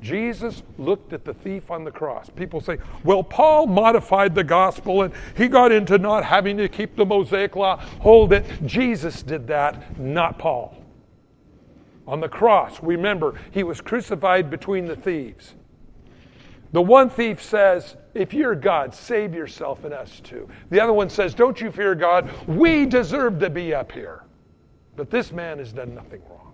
Jesus 0.01 0.63
looked 0.77 1.11
at 1.11 1.25
the 1.25 1.33
thief 1.33 1.71
on 1.71 1.83
the 1.83 1.91
cross. 1.91 2.29
People 2.29 2.61
say, 2.61 2.77
well, 3.03 3.23
Paul 3.23 3.67
modified 3.67 4.33
the 4.33 4.43
gospel 4.43 5.01
and 5.01 5.13
he 5.35 5.47
got 5.47 5.71
into 5.71 5.97
not 5.97 6.23
having 6.23 6.57
to 6.57 6.69
keep 6.69 6.95
the 6.95 7.05
Mosaic 7.05 7.55
law. 7.55 7.77
Hold 7.99 8.31
it. 8.31 8.45
Jesus 8.65 9.21
did 9.21 9.47
that, 9.47 9.99
not 9.99 10.39
Paul. 10.39 10.77
On 12.07 12.21
the 12.21 12.29
cross, 12.29 12.81
remember, 12.81 13.39
he 13.51 13.63
was 13.63 13.81
crucified 13.81 14.49
between 14.49 14.85
the 14.85 14.95
thieves. 14.95 15.55
The 16.71 16.81
one 16.81 17.09
thief 17.09 17.41
says, 17.41 17.97
If 18.13 18.33
you're 18.33 18.55
God, 18.55 18.93
save 18.93 19.33
yourself 19.33 19.83
and 19.83 19.93
us 19.93 20.19
too. 20.19 20.47
The 20.69 20.79
other 20.79 20.93
one 20.93 21.09
says, 21.09 21.33
Don't 21.33 21.59
you 21.59 21.71
fear 21.71 21.93
God? 21.93 22.29
We 22.47 22.85
deserve 22.85 23.39
to 23.39 23.49
be 23.49 23.73
up 23.73 23.91
here. 23.91 24.23
But 24.95 25.09
this 25.09 25.31
man 25.31 25.59
has 25.59 25.73
done 25.73 25.93
nothing 25.93 26.21
wrong. 26.29 26.48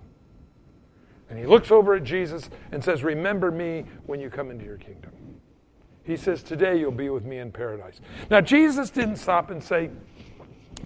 And 1.30 1.40
he 1.40 1.46
looks 1.46 1.72
over 1.72 1.96
at 1.96 2.04
Jesus 2.04 2.50
and 2.72 2.84
says, 2.84 3.04
Remember 3.04 3.52
me 3.52 3.86
when 4.06 4.20
you 4.20 4.30
come 4.30 4.52
into 4.52 4.66
your 4.66 4.78
kingdom. 4.78 5.12
He 6.04 6.18
says, 6.18 6.44
Today 6.44 6.80
you'll 6.80 6.92
be 6.92 7.10
with 7.10 7.26
me 7.26 7.40
in 7.40 7.52
paradise. 7.52 8.00
Now, 8.30 8.42
Jesus 8.42 8.90
didn't 8.90 9.18
stop 9.18 9.50
and 9.50 9.64
say, 9.64 9.90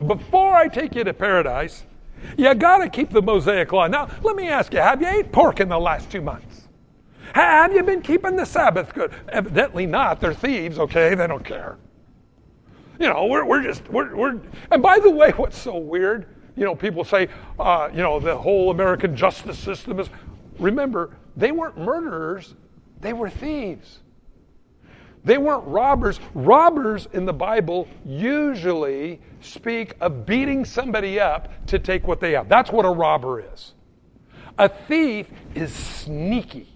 Before 0.07 0.55
I 0.55 0.67
take 0.67 0.95
you 0.95 1.03
to 1.03 1.13
paradise, 1.13 1.83
you 2.37 2.53
got 2.55 2.79
to 2.79 2.89
keep 2.89 3.09
the 3.09 3.21
Mosaic 3.21 3.71
law. 3.71 3.87
Now, 3.87 4.09
let 4.23 4.35
me 4.35 4.49
ask 4.49 4.73
you 4.73 4.79
have 4.79 5.01
you 5.01 5.07
ate 5.07 5.31
pork 5.31 5.59
in 5.59 5.69
the 5.69 5.79
last 5.79 6.09
two 6.09 6.21
months? 6.21 6.67
Have 7.33 7.73
you 7.73 7.83
been 7.83 8.01
keeping 8.01 8.35
the 8.35 8.45
Sabbath 8.45 8.93
good? 8.93 9.11
Evidently 9.29 9.85
not. 9.85 10.19
They're 10.19 10.33
thieves, 10.33 10.79
okay? 10.79 11.15
They 11.15 11.27
don't 11.27 11.45
care. 11.45 11.77
You 12.99 13.07
know, 13.07 13.27
we're, 13.27 13.45
we're 13.45 13.63
just, 13.63 13.87
we're, 13.89 14.15
we're, 14.15 14.41
and 14.71 14.81
by 14.81 14.99
the 14.99 15.11
way, 15.11 15.31
what's 15.31 15.57
so 15.57 15.77
weird, 15.77 16.25
you 16.55 16.65
know, 16.65 16.75
people 16.75 17.03
say, 17.03 17.27
uh, 17.59 17.89
you 17.91 18.01
know, 18.01 18.19
the 18.19 18.37
whole 18.37 18.71
American 18.71 19.15
justice 19.15 19.57
system 19.57 19.99
is, 19.99 20.09
remember, 20.57 21.17
they 21.35 21.51
weren't 21.51 21.77
murderers, 21.77 22.55
they 22.99 23.13
were 23.13 23.29
thieves. 23.29 23.99
They 25.23 25.37
weren't 25.37 25.67
robbers. 25.67 26.19
Robbers 26.33 27.07
in 27.13 27.25
the 27.25 27.33
Bible 27.33 27.87
usually 28.05 29.19
speak 29.41 29.93
of 29.99 30.25
beating 30.25 30.63
somebody 30.63 31.19
up 31.19 31.65
to 31.67 31.77
take 31.77 32.07
what 32.07 32.19
they 32.19 32.31
have. 32.33 32.47
That's 32.47 32.71
what 32.71 32.85
a 32.85 32.89
robber 32.89 33.43
is. 33.53 33.73
A 34.57 34.69
thief 34.69 35.27
is 35.55 35.73
sneaky. 35.73 36.67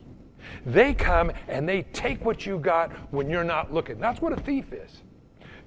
They 0.65 0.94
come 0.94 1.32
and 1.48 1.68
they 1.68 1.84
take 1.84 2.24
what 2.24 2.46
you 2.46 2.58
got 2.58 2.92
when 3.12 3.30
you're 3.30 3.44
not 3.44 3.74
looking. 3.74 4.00
That's 4.00 4.22
what 4.22 4.34
a 4.34 4.42
thief 4.42 4.72
is. 4.72 5.01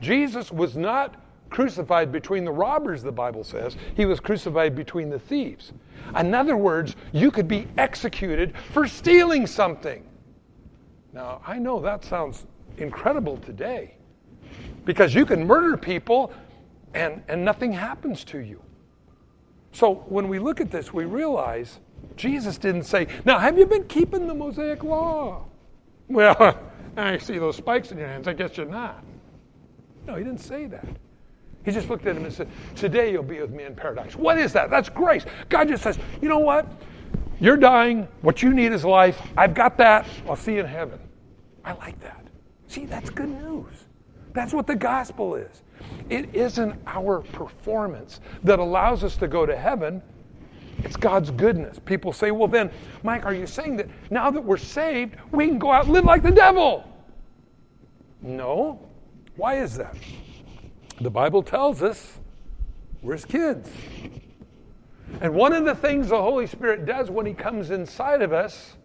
Jesus 0.00 0.50
was 0.52 0.76
not 0.76 1.14
crucified 1.50 2.12
between 2.12 2.44
the 2.44 2.52
robbers, 2.52 3.02
the 3.02 3.12
Bible 3.12 3.44
says. 3.44 3.76
He 3.94 4.04
was 4.04 4.20
crucified 4.20 4.74
between 4.74 5.10
the 5.10 5.18
thieves. 5.18 5.72
In 6.18 6.34
other 6.34 6.56
words, 6.56 6.96
you 7.12 7.30
could 7.30 7.48
be 7.48 7.66
executed 7.78 8.54
for 8.72 8.86
stealing 8.86 9.46
something. 9.46 10.04
Now, 11.12 11.40
I 11.46 11.58
know 11.58 11.80
that 11.80 12.04
sounds 12.04 12.46
incredible 12.78 13.38
today 13.38 13.94
because 14.84 15.14
you 15.14 15.24
can 15.24 15.46
murder 15.46 15.76
people 15.76 16.32
and, 16.94 17.22
and 17.28 17.44
nothing 17.44 17.72
happens 17.72 18.24
to 18.24 18.38
you. 18.38 18.62
So 19.72 19.94
when 20.08 20.28
we 20.28 20.38
look 20.38 20.60
at 20.60 20.70
this, 20.70 20.92
we 20.92 21.04
realize 21.04 21.80
Jesus 22.16 22.56
didn't 22.56 22.84
say, 22.84 23.08
Now, 23.24 23.38
have 23.38 23.58
you 23.58 23.66
been 23.66 23.84
keeping 23.84 24.26
the 24.26 24.34
Mosaic 24.34 24.82
law? 24.82 25.44
Well, 26.08 26.58
I 26.96 27.18
see 27.18 27.38
those 27.38 27.56
spikes 27.56 27.92
in 27.92 27.98
your 27.98 28.08
hands. 28.08 28.26
I 28.26 28.32
guess 28.32 28.56
you're 28.56 28.66
not. 28.66 29.04
No, 30.06 30.14
he 30.14 30.24
didn't 30.24 30.40
say 30.40 30.66
that. 30.66 30.86
He 31.66 31.72
just 31.72 31.90
looked 31.90 32.06
at 32.06 32.16
him 32.16 32.24
and 32.24 32.32
said, 32.32 32.48
Today 32.76 33.10
you'll 33.10 33.24
be 33.24 33.40
with 33.40 33.50
me 33.50 33.64
in 33.64 33.74
paradise. 33.74 34.14
What 34.14 34.38
is 34.38 34.52
that? 34.52 34.70
That's 34.70 34.88
grace. 34.88 35.26
God 35.48 35.66
just 35.66 35.82
says, 35.82 35.98
You 36.22 36.28
know 36.28 36.38
what? 36.38 36.64
You're 37.40 37.56
dying. 37.56 38.06
What 38.22 38.40
you 38.40 38.54
need 38.54 38.70
is 38.70 38.84
life. 38.84 39.20
I've 39.36 39.52
got 39.52 39.76
that. 39.78 40.06
I'll 40.28 40.36
see 40.36 40.54
you 40.54 40.60
in 40.60 40.66
heaven. 40.66 41.00
I 41.64 41.72
like 41.72 41.98
that. 42.00 42.24
See, 42.68 42.86
that's 42.86 43.10
good 43.10 43.28
news. 43.28 43.74
That's 44.32 44.54
what 44.54 44.68
the 44.68 44.76
gospel 44.76 45.34
is. 45.34 45.62
It 46.08 46.32
isn't 46.32 46.80
our 46.86 47.20
performance 47.20 48.20
that 48.44 48.60
allows 48.60 49.02
us 49.02 49.16
to 49.16 49.26
go 49.26 49.44
to 49.44 49.56
heaven. 49.56 50.00
It's 50.78 50.96
God's 50.96 51.32
goodness. 51.32 51.80
People 51.84 52.12
say, 52.12 52.30
well, 52.30 52.46
then, 52.46 52.70
Mike, 53.02 53.26
are 53.26 53.34
you 53.34 53.46
saying 53.46 53.76
that 53.78 53.88
now 54.10 54.30
that 54.30 54.42
we're 54.42 54.56
saved, 54.56 55.16
we 55.32 55.48
can 55.48 55.58
go 55.58 55.72
out 55.72 55.86
and 55.86 55.92
live 55.92 56.04
like 56.04 56.22
the 56.22 56.30
devil? 56.30 56.88
No. 58.22 58.86
Why 59.34 59.58
is 59.60 59.76
that? 59.78 59.96
The 61.00 61.10
Bible 61.10 61.42
tells 61.42 61.82
us 61.82 62.18
we're 63.02 63.12
his 63.12 63.24
kids. 63.24 63.70
And 65.20 65.34
one 65.34 65.52
of 65.52 65.64
the 65.64 65.74
things 65.74 66.08
the 66.08 66.20
Holy 66.20 66.46
Spirit 66.46 66.86
does 66.86 67.10
when 67.10 67.26
he 67.26 67.34
comes 67.34 67.70
inside 67.70 68.22
of 68.22 68.32
us 68.32 68.76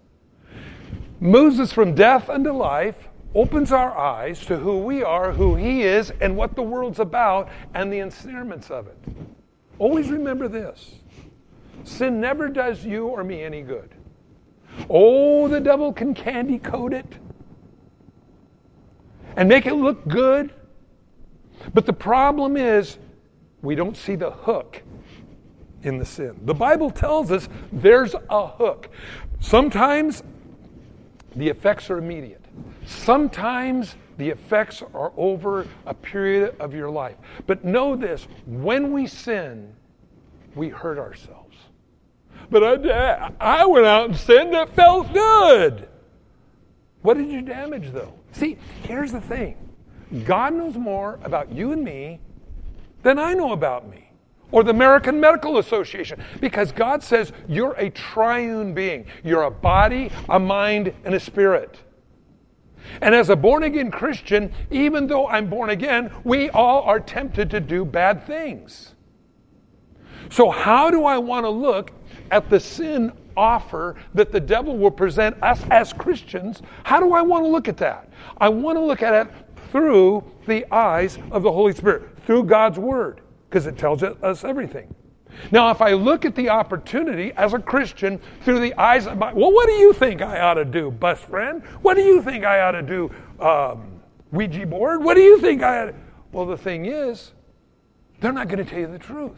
moves 1.20 1.60
us 1.60 1.72
from 1.72 1.96
death 1.96 2.30
unto 2.30 2.51
life, 2.51 3.10
opens 3.34 3.72
our 3.72 3.98
eyes 3.98 4.46
to 4.46 4.58
who 4.58 4.80
we 4.80 5.03
are, 5.03 5.32
who 5.32 5.56
he 5.56 5.84
is, 5.84 6.12
and 6.20 6.36
what 6.36 6.56
the 6.56 6.62
world's 6.62 7.00
about, 7.00 7.50
and 7.74 7.91
the 7.91 8.00
ensnarements 8.00 8.70
of 8.70 8.88
it. 8.88 8.98
Always 9.80 10.10
remember 10.10 10.48
this 10.48 10.96
sin 11.84 12.22
never 12.22 12.48
does 12.48 12.86
you 12.86 13.08
or 13.08 13.24
me 13.24 13.41
any 13.41 13.62
good. 13.62 13.89
Oh, 14.89 15.48
the 15.48 15.60
devil 15.60 15.91
can 15.91 16.13
candy 16.13 16.60
coat 16.60 16.94
it 16.94 17.08
and 19.36 19.50
make 19.50 19.65
it 19.65 19.74
look 19.74 20.08
good 20.08 20.53
but 21.74 21.86
the 21.86 21.94
problem 21.94 22.58
is, 22.58 22.98
we 23.62 23.75
don't 23.75 23.96
see 23.96 24.15
the 24.15 24.32
hook 24.32 24.82
in 25.84 25.98
the 25.98 26.06
sin. 26.06 26.39
The 26.44 26.53
Bible 26.53 26.89
tells 26.89 27.32
us 27.32 27.48
there's 27.72 28.15
a 28.30 28.48
hook. 28.48 28.89
Sometimes 29.39 30.24
the 31.36 31.48
effects 31.50 31.89
are 31.89 31.98
immediate, 31.98 32.44
sometimes 32.86 33.96
the 34.18 34.30
effects 34.30 34.84
are 34.94 35.12
over 35.18 35.68
a 35.86 35.94
period 35.94 36.56
of 36.60 36.74
your 36.74 36.89
life. 36.89 37.15
But 37.48 37.63
know 37.63 37.96
this 37.96 38.27
when 38.46 38.91
we 38.91 39.08
sin, 39.08 39.74
we 40.53 40.70
hurt 40.70 41.00
ourselves. 41.00 41.58
But 42.50 42.88
I, 42.91 43.32
I 43.39 43.65
went 43.65 43.86
out 43.86 44.10
and 44.10 44.18
sinned, 44.18 44.53
it 44.53 44.70
felt 44.70 45.13
good. 45.13 45.88
What 47.01 47.18
did 47.18 47.32
you 47.32 47.41
damage 47.41 47.91
though? 47.91 48.13
See, 48.34 48.58
here's 48.84 49.12
the 49.12 49.22
thing 49.22 49.58
God 50.25 50.53
knows 50.53 50.75
more 50.75 51.20
about 51.24 51.51
you 51.51 51.72
and 51.72 51.84
me 51.84 52.20
than 53.03 53.18
I 53.18 53.34
know 53.34 53.53
about 53.53 53.89
me 53.89 54.12
or 54.51 54.63
the 54.63 54.72
American 54.72 55.20
Medical 55.20 55.58
Association 55.58 56.22
because 56.39 56.72
God 56.72 57.01
says 57.01 57.32
you're 57.48 57.74
a 57.74 57.89
triune 57.89 58.74
being. 58.74 59.06
You're 59.24 59.44
a 59.44 59.51
body, 59.51 60.12
a 60.30 60.39
mind, 60.39 60.94
and 61.06 61.15
a 61.15 61.20
spirit. 61.20 61.80
And 63.01 63.15
as 63.15 63.30
a 63.30 63.36
born 63.36 63.63
again 63.63 63.91
Christian, 63.91 64.51
even 64.70 65.08
though 65.08 65.27
I'm 65.27 65.50
born 65.50 65.70
again, 65.70 66.12
we 66.24 66.50
all 66.50 66.82
are 66.82 67.00
tempted 67.00 67.50
to 67.51 67.60
do 67.60 67.86
bad 67.86 68.25
things. 68.25 68.96
So, 70.30 70.50
how 70.50 70.89
do 70.89 71.06
I 71.06 71.18
want 71.18 71.46
to 71.46 71.50
look 71.50 71.91
at 72.32 72.50
the 72.50 72.60
sin 72.60 73.12
offer 73.38 73.96
that 74.13 74.32
the 74.32 74.39
devil 74.39 74.77
will 74.77 74.91
present 74.91 75.41
us 75.41 75.62
as 75.70 75.94
Christians? 75.94 76.62
How 76.84 77.00
do 77.00 77.13
I 77.13 77.22
want 77.22 77.44
to 77.44 77.50
look 77.50 77.68
at 77.68 77.77
that? 77.77 78.10
I 78.38 78.50
want 78.50 78.77
to 78.77 78.84
look 78.84 79.01
at 79.03 79.27
it 79.27 79.34
through 79.72 80.24
the 80.48 80.66
eyes 80.74 81.18
of 81.32 81.44
the 81.44 81.51
Holy 81.51 81.74
Spirit, 81.74 82.18
through 82.25 82.44
God's 82.44 82.78
Word, 82.78 83.22
because 83.50 83.68
it 83.68 83.78
tells 83.78 84.04
us 84.04 84.44
everything. 84.44 84.94
Now, 85.51 85.72
if 85.72 85.82
I 85.82 85.94
look 85.94 86.25
at 86.25 86.36
the 86.36 86.50
opportunity 86.50 87.32
as 87.38 87.54
a 87.54 87.60
Christian 87.60 88.20
through 88.44 88.60
the 88.60 88.74
eyes 88.75 89.08
of 89.08 89.18
my, 89.18 89.34
well, 89.34 89.51
what 89.51 89.68
do 89.68 89.74
you 89.74 89.94
think 89.94 90.22
I 90.22 90.42
ought 90.42 90.56
to 90.56 90.66
do, 90.66 90.92
best 90.92 91.24
friend? 91.24 91.63
What 91.82 91.96
do 91.96 92.01
you 92.01 92.22
think 92.22 92.44
I 92.44 92.62
ought 92.62 92.72
to 92.72 92.82
do, 92.82 93.12
um, 93.40 94.01
Ouija 94.32 94.66
board? 94.66 95.04
What 95.04 95.16
do 95.16 95.22
you 95.22 95.40
think 95.40 95.63
I 95.63 95.84
ought 95.84 95.86
to? 95.86 95.96
Well, 96.32 96.46
the 96.46 96.58
thing 96.58 96.86
is, 96.86 97.32
they're 98.20 98.34
not 98.34 98.50
going 98.50 98.63
to 98.63 98.70
tell 98.70 98.80
you 98.80 98.88
the 98.88 99.00
truth. 99.00 99.38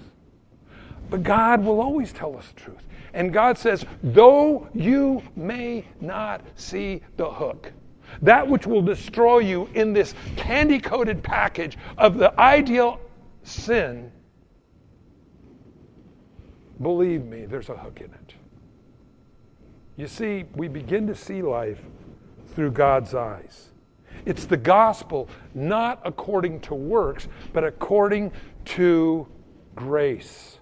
But 1.09 1.23
God 1.23 1.63
will 1.63 1.79
always 1.79 2.11
tell 2.11 2.35
us 2.35 2.47
the 2.47 2.59
truth. 2.59 2.87
And 3.13 3.31
God 3.31 3.57
says, 3.57 3.85
though 4.01 4.67
you 4.73 5.21
may 5.35 5.85
not 6.01 6.41
see 6.55 7.01
the 7.17 7.29
hook, 7.29 7.71
that 8.21 8.47
which 8.47 8.67
will 8.67 8.81
destroy 8.81 9.39
you 9.39 9.69
in 9.73 9.93
this 9.93 10.13
candy 10.35 10.79
coated 10.79 11.23
package 11.23 11.77
of 11.97 12.17
the 12.17 12.39
ideal 12.39 12.99
sin 13.43 14.11
Believe 16.81 17.25
me, 17.25 17.45
there's 17.45 17.69
a 17.69 17.77
hook 17.77 17.99
in 17.99 18.07
it. 18.07 18.33
You 19.95 20.07
see, 20.07 20.45
we 20.55 20.67
begin 20.67 21.07
to 21.07 21.15
see 21.15 21.41
life 21.41 21.79
through 22.55 22.71
God's 22.71 23.13
eyes. 23.13 23.69
It's 24.25 24.45
the 24.45 24.57
gospel 24.57 25.29
not 25.53 26.01
according 26.03 26.61
to 26.61 26.75
works, 26.75 27.27
but 27.51 27.63
according 27.63 28.31
to 28.65 29.27
grace. 29.75 30.59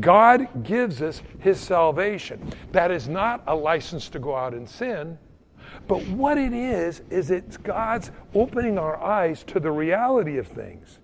God 0.00 0.64
gives 0.64 1.02
us 1.02 1.22
his 1.38 1.60
salvation. 1.60 2.52
That 2.72 2.90
is 2.90 3.08
not 3.08 3.42
a 3.46 3.54
license 3.54 4.08
to 4.10 4.18
go 4.18 4.34
out 4.34 4.54
and 4.54 4.68
sin, 4.68 5.18
but 5.88 6.06
what 6.08 6.38
it 6.38 6.52
is, 6.52 7.02
is 7.10 7.30
it's 7.30 7.56
God's 7.56 8.10
opening 8.34 8.78
our 8.78 8.96
eyes 9.02 9.42
to 9.44 9.60
the 9.60 9.70
reality 9.70 10.38
of 10.38 10.46
things. 10.46 10.98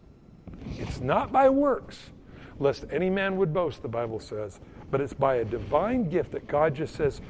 It's 0.79 1.01
not 1.01 1.33
by 1.33 1.49
works, 1.49 2.11
lest 2.59 2.85
any 2.91 3.11
man 3.11 3.37
would 3.37 3.53
boast, 3.53 3.83
the 3.83 3.89
Bible 3.89 4.21
says. 4.21 4.61
But 4.91 5.01
it's 5.01 5.13
by 5.13 5.37
a 5.37 5.45
divine 5.45 6.09
gift 6.09 6.33
that 6.33 6.47
God 6.47 6.75
just 6.75 6.95
says, 6.95 7.21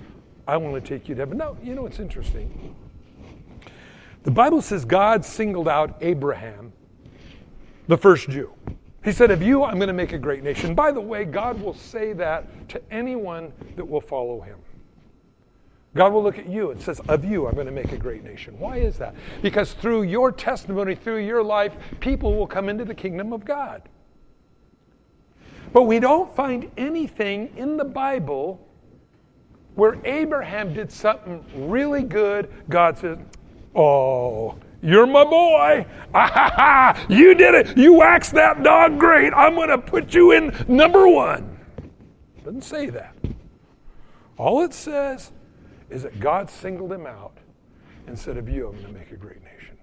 I 0.47 0.57
want 0.57 0.83
to 0.83 0.89
take 0.89 1.09
you 1.09 1.15
to 1.15 1.23
heaven. 1.23 1.39
Now, 1.39 1.57
you 1.63 1.75
know 1.75 1.83
what's 1.83 1.99
interesting? 1.99 2.75
The 4.23 4.31
Bible 4.31 4.63
says 4.63 4.85
God 4.85 5.25
singled 5.25 5.69
out 5.69 5.97
Abraham, 6.01 6.73
the 7.87 7.97
first 7.97 8.29
Jew. 8.29 8.53
He 9.05 9.13
said, 9.13 9.31
Of 9.31 9.43
you, 9.43 9.65
I'm 9.65 9.77
going 9.77 9.89
to 9.89 9.95
make 9.95 10.13
a 10.13 10.19
great 10.19 10.43
nation. 10.43 10.75
By 10.75 10.93
the 10.93 11.01
way, 11.01 11.25
God 11.25 11.61
will 11.61 11.75
say 11.75 12.13
that 12.15 12.69
to 12.69 12.83
anyone 12.91 13.53
that 13.77 13.85
will 13.85 14.01
follow 14.01 14.41
him. 14.41 14.59
God 15.99 16.13
will 16.13 16.23
look 16.23 16.39
at 16.39 16.49
you 16.49 16.71
and 16.71 16.81
says, 16.81 17.01
Of 17.09 17.25
you, 17.25 17.49
I'm 17.49 17.55
going 17.55 17.67
to 17.67 17.73
make 17.73 17.91
a 17.91 17.97
great 17.97 18.23
nation. 18.23 18.57
Why 18.57 18.77
is 18.77 18.99
that? 18.99 19.17
Because 19.43 19.73
through 19.73 20.05
your 20.05 20.31
testimony, 20.31 20.95
through 20.95 21.27
your 21.27 21.43
life, 21.43 21.75
people 21.99 22.37
will 22.37 22.47
come 22.47 22.69
into 22.69 22.85
the 22.85 22.95
kingdom 22.95 23.33
of 23.33 23.45
God. 23.45 23.83
But 25.73 25.83
we 25.83 25.99
don't 25.99 26.33
find 26.37 26.71
anything 26.77 27.53
in 27.57 27.77
the 27.77 27.85
Bible 27.85 28.65
where 29.75 29.99
Abraham 30.05 30.73
did 30.73 30.93
something 30.93 31.45
really 31.69 32.05
good. 32.05 32.49
God 32.69 32.97
says, 32.97 33.19
Oh, 33.75 34.57
you're 34.81 35.05
my 35.05 35.25
boy. 35.25 35.85
Ah, 36.15 36.31
ha, 36.33 36.53
ha. 36.55 37.07
You 37.09 37.35
did 37.35 37.57
it. 37.57 37.77
You 37.77 37.95
waxed 37.95 38.35
that 38.35 38.63
dog 38.63 39.01
great. 39.01 39.35
I'm 39.35 39.57
going 39.57 39.69
to 39.71 39.79
put 39.79 40.15
you 40.15 40.31
in 40.31 40.55
number 40.69 41.09
one. 41.09 41.59
Doesn't 42.45 42.63
say 42.63 42.89
that. 42.91 43.17
All 44.37 44.63
it 44.63 44.73
says 44.73 45.33
is 45.91 46.03
that 46.03 46.21
God 46.21 46.51
singled 46.51 46.93
him 46.93 47.07
out 47.07 47.37
and 48.07 48.19
said, 48.19 48.37
Of 48.37 48.49
you, 48.49 48.69
I'm 48.69 48.75
going 48.75 48.87
to 48.87 48.99
make 48.99 49.13
a 49.13 49.17
great 49.17 49.43
nation. 49.43 49.77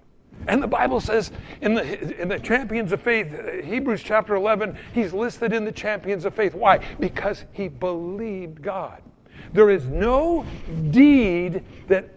And 0.46 0.62
the 0.62 0.68
Bible 0.68 1.00
says 1.00 1.32
in 1.60 1.74
the, 1.74 2.20
in 2.20 2.28
the 2.28 2.38
champions 2.38 2.92
of 2.92 3.00
faith, 3.00 3.28
Hebrews 3.64 4.02
chapter 4.02 4.34
11, 4.34 4.76
he's 4.92 5.12
listed 5.12 5.52
in 5.52 5.64
the 5.64 5.72
champions 5.72 6.24
of 6.24 6.34
faith. 6.34 6.54
Why? 6.54 6.78
Because 7.00 7.44
he 7.52 7.68
believed 7.68 8.62
God. 8.62 9.02
There 9.52 9.70
is 9.70 9.86
no 9.86 10.44
deed 10.90 11.64
that 11.88 12.10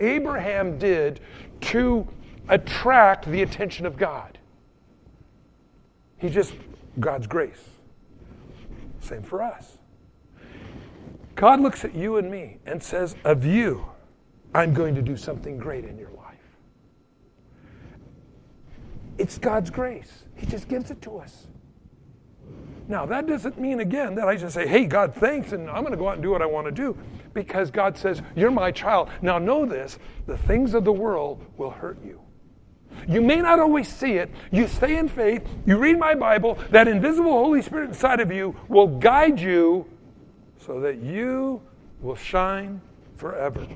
Abraham 0.00 0.78
did 0.78 1.20
to 1.60 2.06
attract 2.48 3.26
the 3.26 3.42
attention 3.42 3.86
of 3.86 3.96
God. 3.96 4.38
He 6.18 6.28
just, 6.28 6.54
God's 6.98 7.26
grace. 7.26 7.62
Same 9.00 9.22
for 9.22 9.42
us. 9.42 9.78
God 11.34 11.60
looks 11.60 11.84
at 11.84 11.94
you 11.94 12.16
and 12.16 12.30
me 12.30 12.58
and 12.66 12.82
says, 12.82 13.16
Of 13.24 13.44
you, 13.44 13.86
I'm 14.54 14.74
going 14.74 14.94
to 14.94 15.02
do 15.02 15.16
something 15.16 15.58
great 15.58 15.84
in 15.84 15.98
your 15.98 16.10
life. 16.10 16.36
It's 19.18 19.38
God's 19.38 19.70
grace. 19.70 20.24
He 20.34 20.46
just 20.46 20.68
gives 20.68 20.90
it 20.90 21.00
to 21.02 21.18
us. 21.18 21.46
Now, 22.88 23.06
that 23.06 23.26
doesn't 23.26 23.58
mean, 23.58 23.80
again, 23.80 24.14
that 24.16 24.28
I 24.28 24.36
just 24.36 24.54
say, 24.54 24.66
hey, 24.66 24.86
God, 24.86 25.14
thanks, 25.14 25.52
and 25.52 25.70
I'm 25.70 25.80
going 25.82 25.92
to 25.92 25.96
go 25.96 26.08
out 26.08 26.14
and 26.14 26.22
do 26.22 26.30
what 26.30 26.42
I 26.42 26.46
want 26.46 26.66
to 26.66 26.72
do. 26.72 26.98
Because 27.32 27.70
God 27.70 27.96
says, 27.96 28.20
you're 28.34 28.50
my 28.50 28.70
child. 28.70 29.08
Now, 29.22 29.38
know 29.38 29.64
this 29.64 29.98
the 30.26 30.36
things 30.36 30.74
of 30.74 30.84
the 30.84 30.92
world 30.92 31.44
will 31.56 31.70
hurt 31.70 32.04
you. 32.04 32.20
You 33.08 33.22
may 33.22 33.36
not 33.36 33.58
always 33.58 33.88
see 33.88 34.14
it. 34.14 34.30
You 34.50 34.66
stay 34.66 34.98
in 34.98 35.08
faith. 35.08 35.48
You 35.64 35.78
read 35.78 35.98
my 35.98 36.14
Bible. 36.14 36.58
That 36.70 36.88
invisible 36.88 37.32
Holy 37.32 37.62
Spirit 37.62 37.88
inside 37.88 38.20
of 38.20 38.30
you 38.30 38.54
will 38.68 38.86
guide 38.86 39.40
you 39.40 39.86
so 40.64 40.80
that 40.80 40.98
you 40.98 41.60
will 42.00 42.16
shine 42.16 42.80
forever. 43.16 43.66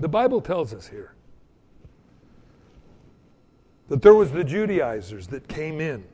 The 0.00 0.08
Bible 0.08 0.40
tells 0.40 0.72
us 0.72 0.86
here 0.86 1.14
that 3.88 4.02
there 4.02 4.14
was 4.14 4.30
the 4.30 4.44
Judaizers 4.44 5.26
that 5.28 5.48
came 5.48 5.80
in. 5.80 6.04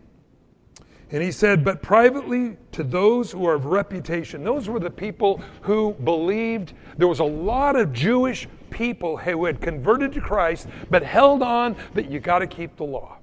And 1.11 1.23
he 1.23 1.31
said, 1.31 1.65
but 1.65 1.83
privately 1.83 2.57
to 2.73 2.83
those 2.83 3.31
who 3.31 3.47
are 3.47 3.55
of 3.55 3.67
reputation. 3.67 4.43
Those 4.43 4.69
were 4.69 4.81
the 4.81 4.91
people 4.91 5.43
who 5.61 5.93
believed. 6.05 6.73
There 6.97 7.07
was 7.07 7.21
a 7.21 7.25
lot 7.25 7.77
of 7.77 7.93
Jewish 7.93 8.49
people 8.71 9.17
who 9.17 9.45
had 9.45 9.61
converted 9.61 10.13
to 10.15 10.21
Christ, 10.21 10.67
but 10.91 11.03
held 11.03 11.43
on 11.43 11.77
that 11.95 12.11
you 12.11 12.21
got 12.21 12.41
to 12.41 12.47
keep 12.47 12.77
the 12.77 12.85
law. 12.85 13.19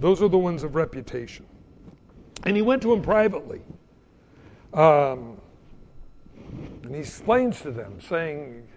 Those 0.00 0.20
are 0.20 0.28
the 0.28 0.38
ones 0.38 0.64
of 0.64 0.74
reputation. 0.74 1.46
And 2.42 2.56
he 2.56 2.62
went 2.62 2.82
to 2.82 2.88
them 2.88 3.00
privately. 3.00 3.62
Um, 4.74 5.38
and 6.82 6.94
he 6.94 7.00
explains 7.00 7.60
to 7.62 7.70
them, 7.70 8.00
saying, 8.00 8.68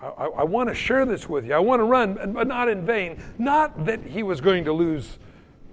I, 0.00 0.06
I 0.06 0.44
want 0.44 0.68
to 0.68 0.74
share 0.74 1.06
this 1.06 1.28
with 1.28 1.46
you. 1.46 1.54
I 1.54 1.58
want 1.58 1.80
to 1.80 1.84
run, 1.84 2.32
but 2.32 2.46
not 2.46 2.68
in 2.68 2.84
vain. 2.84 3.22
Not 3.38 3.86
that 3.86 4.02
he 4.02 4.22
was 4.22 4.40
going 4.40 4.64
to 4.64 4.72
lose 4.72 5.18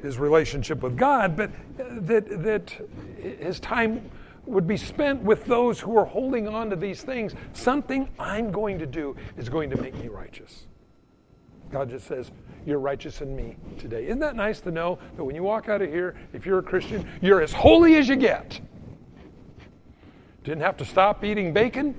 his 0.02 0.18
relationship 0.18 0.82
with 0.82 0.98
God, 0.98 1.36
but 1.36 1.52
that, 1.78 2.44
that 2.44 2.74
his 3.18 3.60
time 3.60 4.10
would 4.46 4.68
be 4.68 4.78
spent 4.78 5.22
with 5.22 5.46
those 5.46 5.80
who 5.80 5.98
are 5.98 6.06
holding 6.06 6.48
on 6.48 6.70
to 6.70 6.76
these 6.76 7.02
things. 7.02 7.34
Something 7.54 8.10
I'm 8.20 8.52
going 8.52 8.80
to 8.80 8.86
do 8.86 9.16
is 9.38 9.50
going 9.50 9.70
to 9.70 9.78
make 9.82 9.96
me 9.96 10.08
righteous. 10.08 10.68
God 11.72 11.90
just 11.90 12.08
says, 12.08 12.32
You're 12.66 12.80
righteous 12.80 13.22
in 13.22 13.36
me 13.36 13.56
today. 13.78 14.06
Isn't 14.06 14.20
that 14.20 14.36
nice 14.36 14.60
to 14.62 14.72
know 14.72 15.00
that 15.16 15.24
when 15.24 15.36
you 15.36 15.44
walk 15.44 15.70
out 15.70 15.82
of 15.82 15.90
here, 15.90 16.16
if 16.34 16.46
you're 16.46 16.60
a 16.60 16.64
Christian, 16.64 17.08
you're 17.22 17.42
as 17.42 17.52
holy 17.52 17.96
as 17.96 18.08
you 18.08 18.16
get? 18.16 18.62
Didn't 20.44 20.62
have 20.62 20.78
to 20.78 20.86
stop 20.86 21.24
eating 21.24 21.54
bacon, 21.54 21.96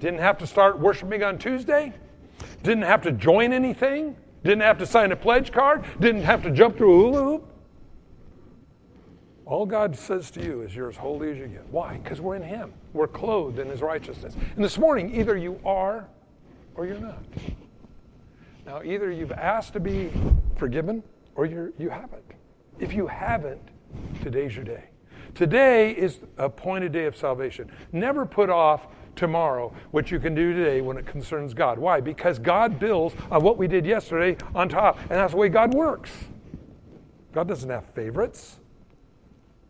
didn't 0.00 0.20
have 0.20 0.38
to 0.38 0.46
start 0.46 0.78
worshiping 0.78 1.22
on 1.22 1.38
Tuesday. 1.38 1.92
Didn't 2.62 2.82
have 2.82 3.02
to 3.02 3.12
join 3.12 3.52
anything. 3.52 4.16
Didn't 4.42 4.62
have 4.62 4.78
to 4.78 4.86
sign 4.86 5.12
a 5.12 5.16
pledge 5.16 5.52
card. 5.52 5.84
Didn't 6.00 6.22
have 6.22 6.42
to 6.42 6.50
jump 6.50 6.76
through 6.76 6.94
a 6.94 7.02
hula 7.02 7.24
hoop. 7.24 7.48
All 9.46 9.66
God 9.66 9.94
says 9.94 10.30
to 10.32 10.42
you 10.42 10.62
is 10.62 10.74
you're 10.74 10.88
as 10.88 10.96
holy 10.96 11.30
as 11.30 11.38
you 11.38 11.46
get. 11.46 11.66
Why? 11.68 11.98
Because 12.02 12.20
we're 12.20 12.36
in 12.36 12.42
Him. 12.42 12.72
We're 12.92 13.06
clothed 13.06 13.58
in 13.58 13.68
His 13.68 13.82
righteousness. 13.82 14.34
And 14.56 14.64
this 14.64 14.78
morning, 14.78 15.14
either 15.14 15.36
you 15.36 15.60
are 15.64 16.06
or 16.74 16.86
you're 16.86 16.98
not. 16.98 17.22
Now, 18.66 18.82
either 18.82 19.10
you've 19.10 19.32
asked 19.32 19.74
to 19.74 19.80
be 19.80 20.10
forgiven 20.56 21.02
or 21.34 21.44
you're, 21.44 21.72
you 21.78 21.90
haven't. 21.90 22.24
If 22.78 22.94
you 22.94 23.06
haven't, 23.06 23.60
today's 24.22 24.54
your 24.56 24.64
day. 24.64 24.84
Today 25.34 25.90
is 25.90 26.20
a 26.38 26.44
appointed 26.44 26.92
day 26.92 27.06
of 27.06 27.16
salvation. 27.16 27.70
Never 27.92 28.24
put 28.24 28.50
off 28.50 28.86
tomorrow 29.16 29.72
what 29.90 30.10
you 30.10 30.20
can 30.20 30.34
do 30.34 30.52
today 30.52 30.80
when 30.80 30.96
it 30.96 31.06
concerns 31.06 31.54
God. 31.54 31.78
Why? 31.78 32.00
Because 32.00 32.38
God 32.38 32.78
builds 32.78 33.14
on 33.30 33.42
what 33.42 33.58
we 33.58 33.66
did 33.66 33.84
yesterday 33.84 34.36
on 34.54 34.68
top, 34.68 34.98
and 35.02 35.10
that's 35.10 35.32
the 35.32 35.38
way 35.38 35.48
God 35.48 35.74
works. 35.74 36.10
God 37.32 37.48
doesn't 37.48 37.68
have 37.68 37.84
favorites. 37.94 38.58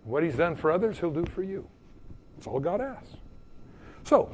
What 0.03 0.23
He's 0.23 0.37
done 0.37 0.55
for 0.55 0.71
others, 0.71 0.99
He'll 0.99 1.11
do 1.11 1.25
for 1.33 1.43
you. 1.43 1.67
That's 2.35 2.47
all 2.47 2.61
God 2.61 2.81
asks. 2.81 3.17
So, 4.05 4.31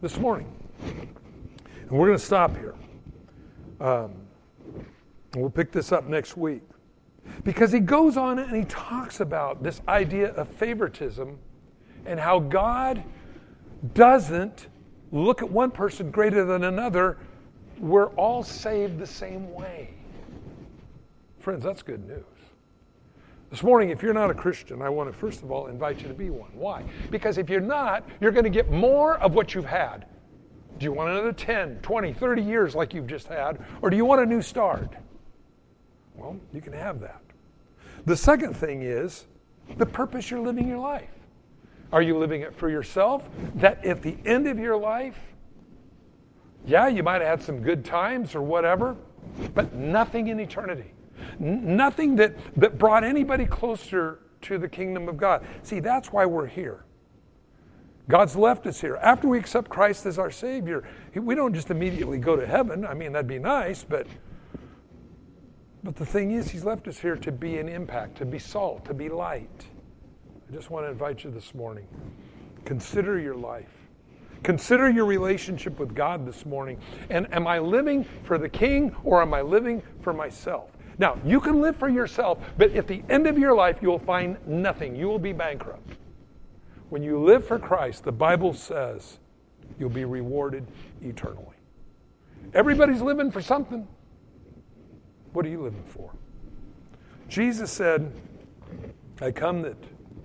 this 0.00 0.16
morning, 0.16 0.52
and 0.80 1.90
we're 1.90 2.06
going 2.06 2.18
to 2.18 2.24
stop 2.24 2.56
here. 2.56 2.76
Um, 3.80 4.12
we'll 5.34 5.50
pick 5.50 5.72
this 5.72 5.90
up 5.90 6.06
next 6.06 6.36
week. 6.36 6.62
Because 7.44 7.72
he 7.72 7.80
goes 7.80 8.16
on 8.16 8.38
and 8.38 8.56
he 8.56 8.64
talks 8.64 9.20
about 9.20 9.62
this 9.62 9.80
idea 9.88 10.32
of 10.32 10.48
favoritism 10.48 11.38
and 12.06 12.18
how 12.18 12.40
God 12.40 13.02
doesn't 13.94 14.68
look 15.12 15.42
at 15.42 15.50
one 15.50 15.70
person 15.70 16.10
greater 16.10 16.44
than 16.44 16.64
another. 16.64 17.18
We're 17.78 18.08
all 18.10 18.42
saved 18.42 18.98
the 18.98 19.06
same 19.06 19.52
way. 19.52 19.94
Friends, 21.38 21.62
that's 21.62 21.82
good 21.82 22.06
news. 22.06 22.24
This 23.50 23.62
morning, 23.62 23.88
if 23.88 24.02
you're 24.02 24.12
not 24.12 24.30
a 24.30 24.34
Christian, 24.34 24.82
I 24.82 24.90
want 24.90 25.10
to 25.10 25.18
first 25.18 25.42
of 25.42 25.50
all 25.50 25.68
invite 25.68 26.02
you 26.02 26.08
to 26.08 26.14
be 26.14 26.28
one. 26.28 26.50
Why? 26.52 26.84
Because 27.10 27.38
if 27.38 27.48
you're 27.48 27.60
not, 27.60 28.06
you're 28.20 28.32
going 28.32 28.44
to 28.44 28.50
get 28.50 28.70
more 28.70 29.16
of 29.18 29.34
what 29.34 29.54
you've 29.54 29.64
had. 29.64 30.04
Do 30.78 30.84
you 30.84 30.92
want 30.92 31.10
another 31.10 31.32
10, 31.32 31.78
20, 31.80 32.12
30 32.12 32.42
years 32.42 32.74
like 32.74 32.92
you've 32.92 33.06
just 33.06 33.26
had? 33.26 33.64
Or 33.80 33.88
do 33.88 33.96
you 33.96 34.04
want 34.04 34.20
a 34.20 34.26
new 34.26 34.42
start? 34.42 34.94
Well, 36.18 36.36
you 36.52 36.60
can 36.60 36.72
have 36.72 37.00
that. 37.00 37.22
The 38.04 38.16
second 38.16 38.54
thing 38.54 38.82
is 38.82 39.26
the 39.76 39.86
purpose 39.86 40.30
you're 40.30 40.40
living 40.40 40.68
your 40.68 40.78
life. 40.78 41.10
Are 41.92 42.02
you 42.02 42.18
living 42.18 42.42
it 42.42 42.54
for 42.54 42.68
yourself? 42.68 43.28
That 43.56 43.84
at 43.84 44.02
the 44.02 44.16
end 44.26 44.46
of 44.46 44.58
your 44.58 44.76
life, 44.76 45.18
yeah, 46.66 46.88
you 46.88 47.02
might 47.02 47.22
have 47.22 47.38
had 47.38 47.42
some 47.42 47.62
good 47.62 47.84
times 47.84 48.34
or 48.34 48.42
whatever, 48.42 48.96
but 49.54 49.72
nothing 49.74 50.28
in 50.28 50.40
eternity. 50.40 50.92
N- 51.40 51.76
nothing 51.76 52.16
that, 52.16 52.34
that 52.56 52.78
brought 52.78 53.04
anybody 53.04 53.46
closer 53.46 54.18
to 54.42 54.58
the 54.58 54.68
kingdom 54.68 55.08
of 55.08 55.16
God. 55.16 55.46
See, 55.62 55.80
that's 55.80 56.12
why 56.12 56.26
we're 56.26 56.46
here. 56.46 56.84
God's 58.08 58.36
left 58.36 58.66
us 58.66 58.80
here. 58.80 58.96
After 58.96 59.28
we 59.28 59.38
accept 59.38 59.68
Christ 59.68 60.06
as 60.06 60.18
our 60.18 60.30
Savior, 60.30 60.84
we 61.14 61.34
don't 61.34 61.54
just 61.54 61.70
immediately 61.70 62.18
go 62.18 62.36
to 62.36 62.46
heaven. 62.46 62.86
I 62.86 62.94
mean, 62.94 63.12
that'd 63.12 63.26
be 63.28 63.38
nice, 63.38 63.84
but 63.84 64.06
but 65.82 65.96
the 65.96 66.06
thing 66.06 66.32
is, 66.32 66.50
He's 66.50 66.64
left 66.64 66.88
us 66.88 66.98
here 66.98 67.16
to 67.16 67.32
be 67.32 67.58
an 67.58 67.68
impact, 67.68 68.18
to 68.18 68.26
be 68.26 68.38
salt, 68.38 68.84
to 68.86 68.94
be 68.94 69.08
light. 69.08 69.66
I 70.48 70.54
just 70.54 70.70
want 70.70 70.86
to 70.86 70.90
invite 70.90 71.24
you 71.24 71.30
this 71.30 71.54
morning. 71.54 71.86
Consider 72.64 73.18
your 73.18 73.34
life. 73.34 73.68
Consider 74.42 74.88
your 74.88 75.04
relationship 75.04 75.78
with 75.78 75.94
God 75.94 76.26
this 76.26 76.46
morning. 76.46 76.78
And 77.10 77.32
am 77.34 77.46
I 77.46 77.58
living 77.58 78.04
for 78.22 78.38
the 78.38 78.48
King 78.48 78.94
or 79.04 79.20
am 79.20 79.34
I 79.34 79.42
living 79.42 79.82
for 80.00 80.12
myself? 80.12 80.70
Now, 80.98 81.18
you 81.24 81.40
can 81.40 81.60
live 81.60 81.76
for 81.76 81.88
yourself, 81.88 82.38
but 82.56 82.72
at 82.72 82.86
the 82.86 83.02
end 83.08 83.26
of 83.26 83.38
your 83.38 83.54
life, 83.54 83.78
you 83.80 83.88
will 83.88 83.98
find 83.98 84.36
nothing. 84.46 84.96
You 84.96 85.06
will 85.06 85.18
be 85.18 85.32
bankrupt. 85.32 85.96
When 86.88 87.02
you 87.02 87.22
live 87.22 87.46
for 87.46 87.58
Christ, 87.58 88.04
the 88.04 88.12
Bible 88.12 88.54
says 88.54 89.18
you'll 89.78 89.90
be 89.90 90.04
rewarded 90.04 90.66
eternally. 91.02 91.56
Everybody's 92.54 93.02
living 93.02 93.30
for 93.30 93.42
something. 93.42 93.86
What 95.32 95.44
are 95.44 95.48
you 95.48 95.62
living 95.62 95.84
for? 95.84 96.12
Jesus 97.28 97.70
said, 97.70 98.10
I 99.20 99.30
come 99.30 99.62
that 99.62 99.76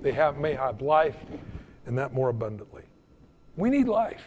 they 0.02 0.12
have, 0.12 0.38
may 0.38 0.54
have 0.54 0.82
life 0.82 1.18
and 1.86 1.98
that 1.98 2.14
more 2.14 2.30
abundantly. 2.30 2.84
We 3.56 3.70
need 3.70 3.88
life. 3.88 4.24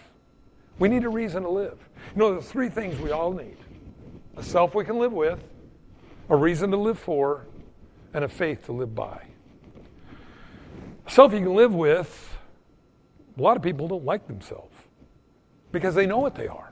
We 0.79 0.89
need 0.89 1.05
a 1.05 1.09
reason 1.09 1.43
to 1.43 1.49
live. 1.49 1.79
You 2.15 2.21
know, 2.21 2.33
there's 2.33 2.49
three 2.49 2.69
things 2.69 3.01
we 3.01 3.11
all 3.11 3.33
need 3.33 3.57
a 4.37 4.43
self 4.43 4.75
we 4.75 4.85
can 4.85 4.99
live 4.99 5.15
with, 5.15 5.43
a 6.29 6.37
reason 6.37 6.71
to 6.71 6.77
live 6.77 6.99
for, 6.99 7.47
and 8.13 8.23
a 8.25 8.29
faith 8.29 8.67
to 8.67 8.73
live 8.73 8.95
by. 8.95 9.27
A 11.07 11.11
self 11.11 11.33
you 11.33 11.41
can 11.41 11.55
live 11.55 11.75
with, 11.75 12.37
a 13.39 13.43
lot 13.43 13.57
of 13.57 13.63
people 13.63 13.89
don't 13.89 14.05
like 14.05 14.27
themselves 14.27 14.75
because 15.73 15.95
they 15.95 16.07
know 16.07 16.19
what 16.19 16.35
they 16.35 16.49
are. 16.49 16.71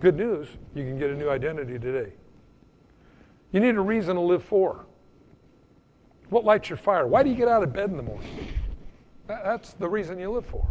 Good 0.00 0.16
news, 0.16 0.48
you 0.74 0.82
can 0.82 0.98
get 0.98 1.10
a 1.10 1.14
new 1.14 1.30
identity 1.30 1.78
today. 1.78 2.12
You 3.56 3.62
need 3.62 3.76
a 3.76 3.80
reason 3.80 4.16
to 4.16 4.20
live 4.20 4.44
for. 4.44 4.84
What 6.28 6.44
lights 6.44 6.68
your 6.68 6.76
fire? 6.76 7.06
Why 7.06 7.22
do 7.22 7.30
you 7.30 7.34
get 7.34 7.48
out 7.48 7.62
of 7.62 7.72
bed 7.72 7.88
in 7.88 7.96
the 7.96 8.02
morning? 8.02 8.48
That's 9.26 9.72
the 9.72 9.88
reason 9.88 10.18
you 10.18 10.30
live 10.30 10.44
for. 10.44 10.66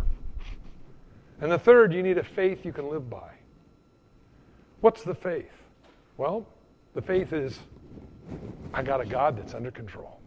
And 1.41 1.51
the 1.51 1.57
third, 1.57 1.91
you 1.91 2.03
need 2.03 2.19
a 2.19 2.23
faith 2.23 2.63
you 2.63 2.71
can 2.71 2.87
live 2.87 3.09
by. 3.09 3.31
What's 4.81 5.01
the 5.01 5.15
faith? 5.15 5.49
Well, 6.17 6.45
the 6.93 7.01
faith 7.01 7.33
is 7.33 7.57
I 8.71 8.83
got 8.83 9.01
a 9.01 9.05
God 9.07 9.35
that's 9.35 9.55
under 9.55 9.71
control, 9.71 10.19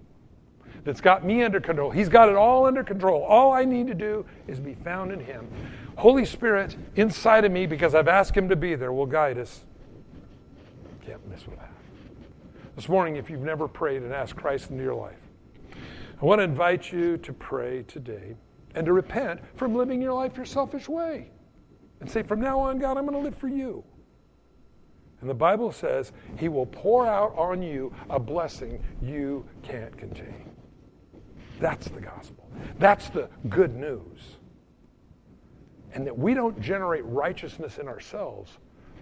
that's 0.83 1.01
got 1.01 1.25
me 1.25 1.45
under 1.45 1.61
control. 1.61 1.93
He's 1.93 2.09
got 2.09 2.29
it 2.29 2.35
all 2.35 2.67
under 2.67 2.83
control. 2.83 3.23
All 3.23 3.53
I 3.53 3.65
need 3.65 3.87
to 3.87 3.95
do 3.95 4.27
is 4.49 4.59
be 4.59 4.75
found 4.75 5.13
in 5.13 5.21
Him. 5.21 5.47
Holy 5.97 6.25
Spirit 6.25 6.77
inside 6.97 7.45
of 7.45 7.53
me, 7.53 7.67
because 7.67 7.95
I've 7.95 8.09
asked 8.09 8.37
Him 8.37 8.49
to 8.49 8.57
be 8.57 8.75
there, 8.75 8.93
will 8.93 9.07
guide 9.07 9.39
us. 9.39 9.61
Can't 11.07 11.25
miss 11.31 11.47
with 11.47 11.57
that. 11.61 11.69
This 12.79 12.89
morning, 12.89 13.17
if 13.17 13.29
you've 13.29 13.41
never 13.41 13.67
prayed 13.67 14.03
and 14.03 14.13
asked 14.13 14.37
Christ 14.37 14.71
into 14.71 14.85
your 14.85 14.95
life, 14.95 15.19
I 16.23 16.25
want 16.25 16.39
to 16.39 16.45
invite 16.45 16.93
you 16.93 17.17
to 17.17 17.33
pray 17.33 17.83
today 17.83 18.37
and 18.77 18.87
to 18.87 18.93
repent 18.93 19.41
from 19.57 19.75
living 19.75 20.01
your 20.01 20.13
life 20.13 20.37
your 20.37 20.47
selfish 20.47 20.89
way. 20.89 21.33
And 21.99 22.09
say, 22.09 22.23
from 22.23 22.41
now 22.41 22.61
on, 22.61 22.79
God, 22.79 22.97
I'm 22.97 23.05
going 23.05 23.19
to 23.19 23.25
live 23.25 23.35
for 23.35 23.49
you. 23.49 23.83
And 25.21 25.29
the 25.29 25.35
Bible 25.35 25.73
says 25.73 26.13
he 26.37 26.49
will 26.49 26.67
pour 26.67 27.05
out 27.05 27.37
on 27.37 27.63
you 27.63 27.93
a 28.11 28.21
blessing 28.21 28.81
you 29.03 29.45
can't 29.65 29.99
contain. 29.99 30.49
That's 31.59 31.89
the 31.89 32.01
gospel. 32.01 32.49
That's 32.79 33.11
the 33.11 33.29
good 33.49 33.75
news. 33.75 34.37
And 35.95 36.07
that 36.07 36.17
we 36.17 36.33
don't 36.33 36.61
generate 36.61 37.05
righteousness 37.07 37.79
in 37.79 37.89
ourselves, 37.89 38.53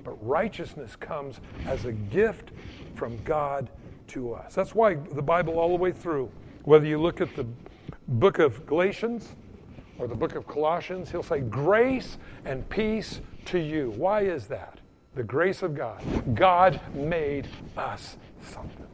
but 0.02 0.12
righteousness 0.26 0.96
comes 0.96 1.40
as 1.66 1.84
a 1.84 1.92
gift 1.92 2.52
from 2.96 3.22
God 3.24 3.70
to 4.08 4.32
us. 4.32 4.54
That's 4.54 4.74
why 4.74 4.94
the 4.94 5.22
Bible, 5.22 5.58
all 5.58 5.68
the 5.68 5.82
way 5.82 5.92
through, 5.92 6.30
whether 6.64 6.86
you 6.86 6.98
look 6.98 7.20
at 7.20 7.34
the 7.36 7.46
book 8.08 8.38
of 8.38 8.66
Galatians 8.66 9.34
or 9.98 10.06
the 10.06 10.14
book 10.14 10.34
of 10.34 10.46
Colossians, 10.46 11.10
he'll 11.10 11.22
say, 11.22 11.40
Grace 11.40 12.18
and 12.44 12.68
peace 12.68 13.20
to 13.46 13.58
you. 13.58 13.92
Why 13.96 14.22
is 14.22 14.46
that? 14.48 14.80
The 15.14 15.22
grace 15.22 15.62
of 15.62 15.74
God. 15.74 16.02
God 16.34 16.80
made 16.94 17.48
us 17.76 18.16
something. 18.42 18.86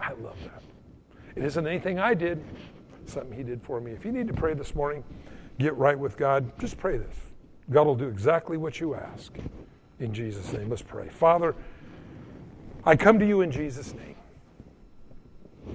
I 0.00 0.12
love 0.14 0.36
that. 0.44 0.62
It 1.36 1.44
isn't 1.44 1.66
anything 1.66 1.98
I 1.98 2.14
did, 2.14 2.42
something 3.06 3.36
He 3.36 3.44
did 3.44 3.62
for 3.62 3.80
me. 3.80 3.92
If 3.92 4.04
you 4.04 4.12
need 4.12 4.26
to 4.28 4.34
pray 4.34 4.54
this 4.54 4.74
morning, 4.74 5.04
get 5.58 5.76
right 5.76 5.98
with 5.98 6.16
God, 6.16 6.50
just 6.58 6.76
pray 6.78 6.98
this. 6.98 7.14
God 7.70 7.86
will 7.86 7.94
do 7.94 8.08
exactly 8.08 8.56
what 8.56 8.80
you 8.80 8.94
ask. 8.94 9.32
In 10.00 10.12
Jesus' 10.12 10.52
name, 10.52 10.70
let's 10.70 10.82
pray. 10.82 11.08
Father, 11.08 11.54
I 12.88 12.96
come 12.96 13.18
to 13.18 13.26
you 13.26 13.42
in 13.42 13.50
Jesus' 13.50 13.92
name. 13.92 14.14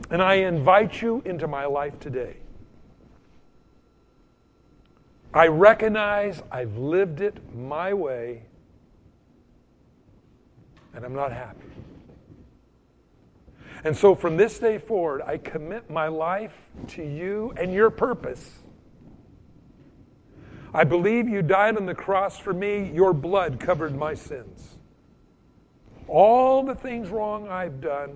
And 0.10 0.19
I 0.19 0.34
invite 0.34 0.99
you 0.99 1.21
into 1.26 1.47
my 1.47 1.65
life 1.65 1.99
today. 1.99 2.38
I 5.32 5.45
recognize 5.45 6.41
I've 6.52 6.76
lived 6.76 7.21
it 7.21 7.38
my 7.56 7.93
way 7.93 8.47
and 10.95 11.06
I'm 11.06 11.13
not 11.13 11.32
happy. 11.32 11.67
And 13.84 13.95
so 13.95 14.15
from 14.15 14.36
this 14.36 14.58
day 14.58 14.80
forward, 14.80 15.21
I 15.21 15.38
commit 15.38 15.91
my 15.91 16.08
life 16.08 16.58
to 16.88 17.04
you 17.04 17.54
and 17.58 17.71
your 17.71 17.91
purpose. 17.91 18.58
I 20.73 20.84
believe 20.84 21.30
you 21.30 21.43
died 21.43 21.78
on 21.78 21.86
the 21.86 21.93
cross 21.93 22.39
for 22.39 22.54
me. 22.54 22.89
Your 22.91 23.13
blood 23.13 23.60
covered 23.60 23.95
my 23.95 24.15
sins. 24.15 24.72
All 26.08 26.63
the 26.63 26.76
things 26.76 27.10
wrong 27.10 27.48
I've 27.48 27.82
done 27.82 28.16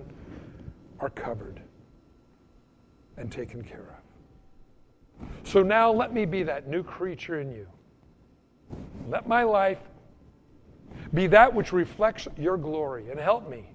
are 1.00 1.10
covered 1.10 1.60
and 3.16 3.30
taken 3.30 3.62
care 3.62 3.96
of. 5.20 5.28
So 5.44 5.62
now 5.62 5.90
let 5.90 6.12
me 6.12 6.24
be 6.24 6.42
that 6.44 6.68
new 6.68 6.82
creature 6.82 7.40
in 7.40 7.50
you. 7.50 7.66
Let 9.08 9.26
my 9.26 9.42
life 9.42 9.78
be 11.14 11.26
that 11.28 11.52
which 11.54 11.72
reflects 11.72 12.28
your 12.36 12.56
glory 12.56 13.10
and 13.10 13.18
help 13.18 13.48
me. 13.48 13.70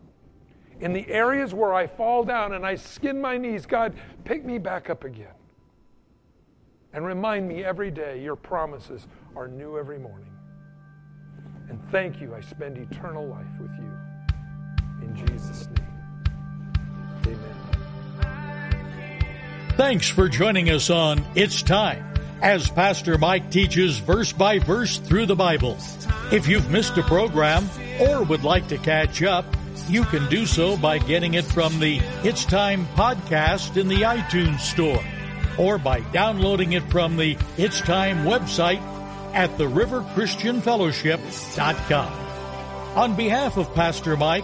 In 0.79 0.93
the 0.93 1.07
areas 1.07 1.53
where 1.53 1.73
I 1.73 1.87
fall 1.87 2.23
down 2.23 2.53
and 2.53 2.65
I 2.65 2.75
skin 2.75 3.19
my 3.19 3.37
knees, 3.37 3.65
God, 3.65 3.93
pick 4.23 4.45
me 4.45 4.57
back 4.57 4.89
up 4.89 5.03
again. 5.03 5.33
And 6.93 7.05
remind 7.05 7.47
me 7.47 7.63
every 7.63 7.89
day 7.89 8.21
your 8.21 8.35
promises 8.35 9.07
are 9.35 9.47
new 9.47 9.77
every 9.77 9.97
morning. 9.97 10.29
And 11.69 11.81
thank 11.91 12.21
you, 12.21 12.35
I 12.35 12.41
spend 12.41 12.77
eternal 12.77 13.25
life 13.25 13.47
with 13.59 13.71
you. 13.79 13.92
In 15.03 15.15
Jesus' 15.27 15.67
name, 15.67 15.87
amen. 17.27 17.55
Thanks 19.77 20.07
for 20.07 20.29
joining 20.29 20.69
us 20.69 20.89
on 20.89 21.25
It's 21.35 21.61
Time. 21.61 22.05
as 22.41 22.69
Pastor 22.69 23.17
Mike 23.17 23.51
teaches 23.51 23.97
verse 23.99 24.31
by 24.33 24.59
verse 24.59 24.97
through 24.97 25.25
the 25.27 25.35
Bible. 25.35 25.77
If 26.31 26.47
you've 26.47 26.69
missed 26.69 26.97
a 26.97 27.03
program 27.03 27.69
or 28.01 28.23
would 28.23 28.43
like 28.43 28.67
to 28.69 28.77
catch 28.77 29.21
up, 29.23 29.45
you 29.87 30.03
can 30.03 30.27
do 30.29 30.45
so 30.45 30.75
by 30.77 30.97
getting 30.97 31.33
it 31.35 31.45
from 31.45 31.79
the 31.79 31.99
It's 32.23 32.43
Time 32.45 32.85
podcast 32.95 33.77
in 33.77 33.87
the 33.87 34.01
iTunes 34.03 34.59
Store 34.59 35.01
or 35.57 35.77
by 35.77 35.99
downloading 36.11 36.73
it 36.73 36.83
from 36.91 37.15
the 37.17 37.37
It's 37.57 37.79
Time 37.81 38.25
website 38.25 38.81
at 39.33 39.49
theriverchristianfellowship.com. 39.57 42.13
On 42.97 43.15
behalf 43.15 43.57
of 43.57 43.73
Pastor 43.73 44.15
Mike 44.17 44.43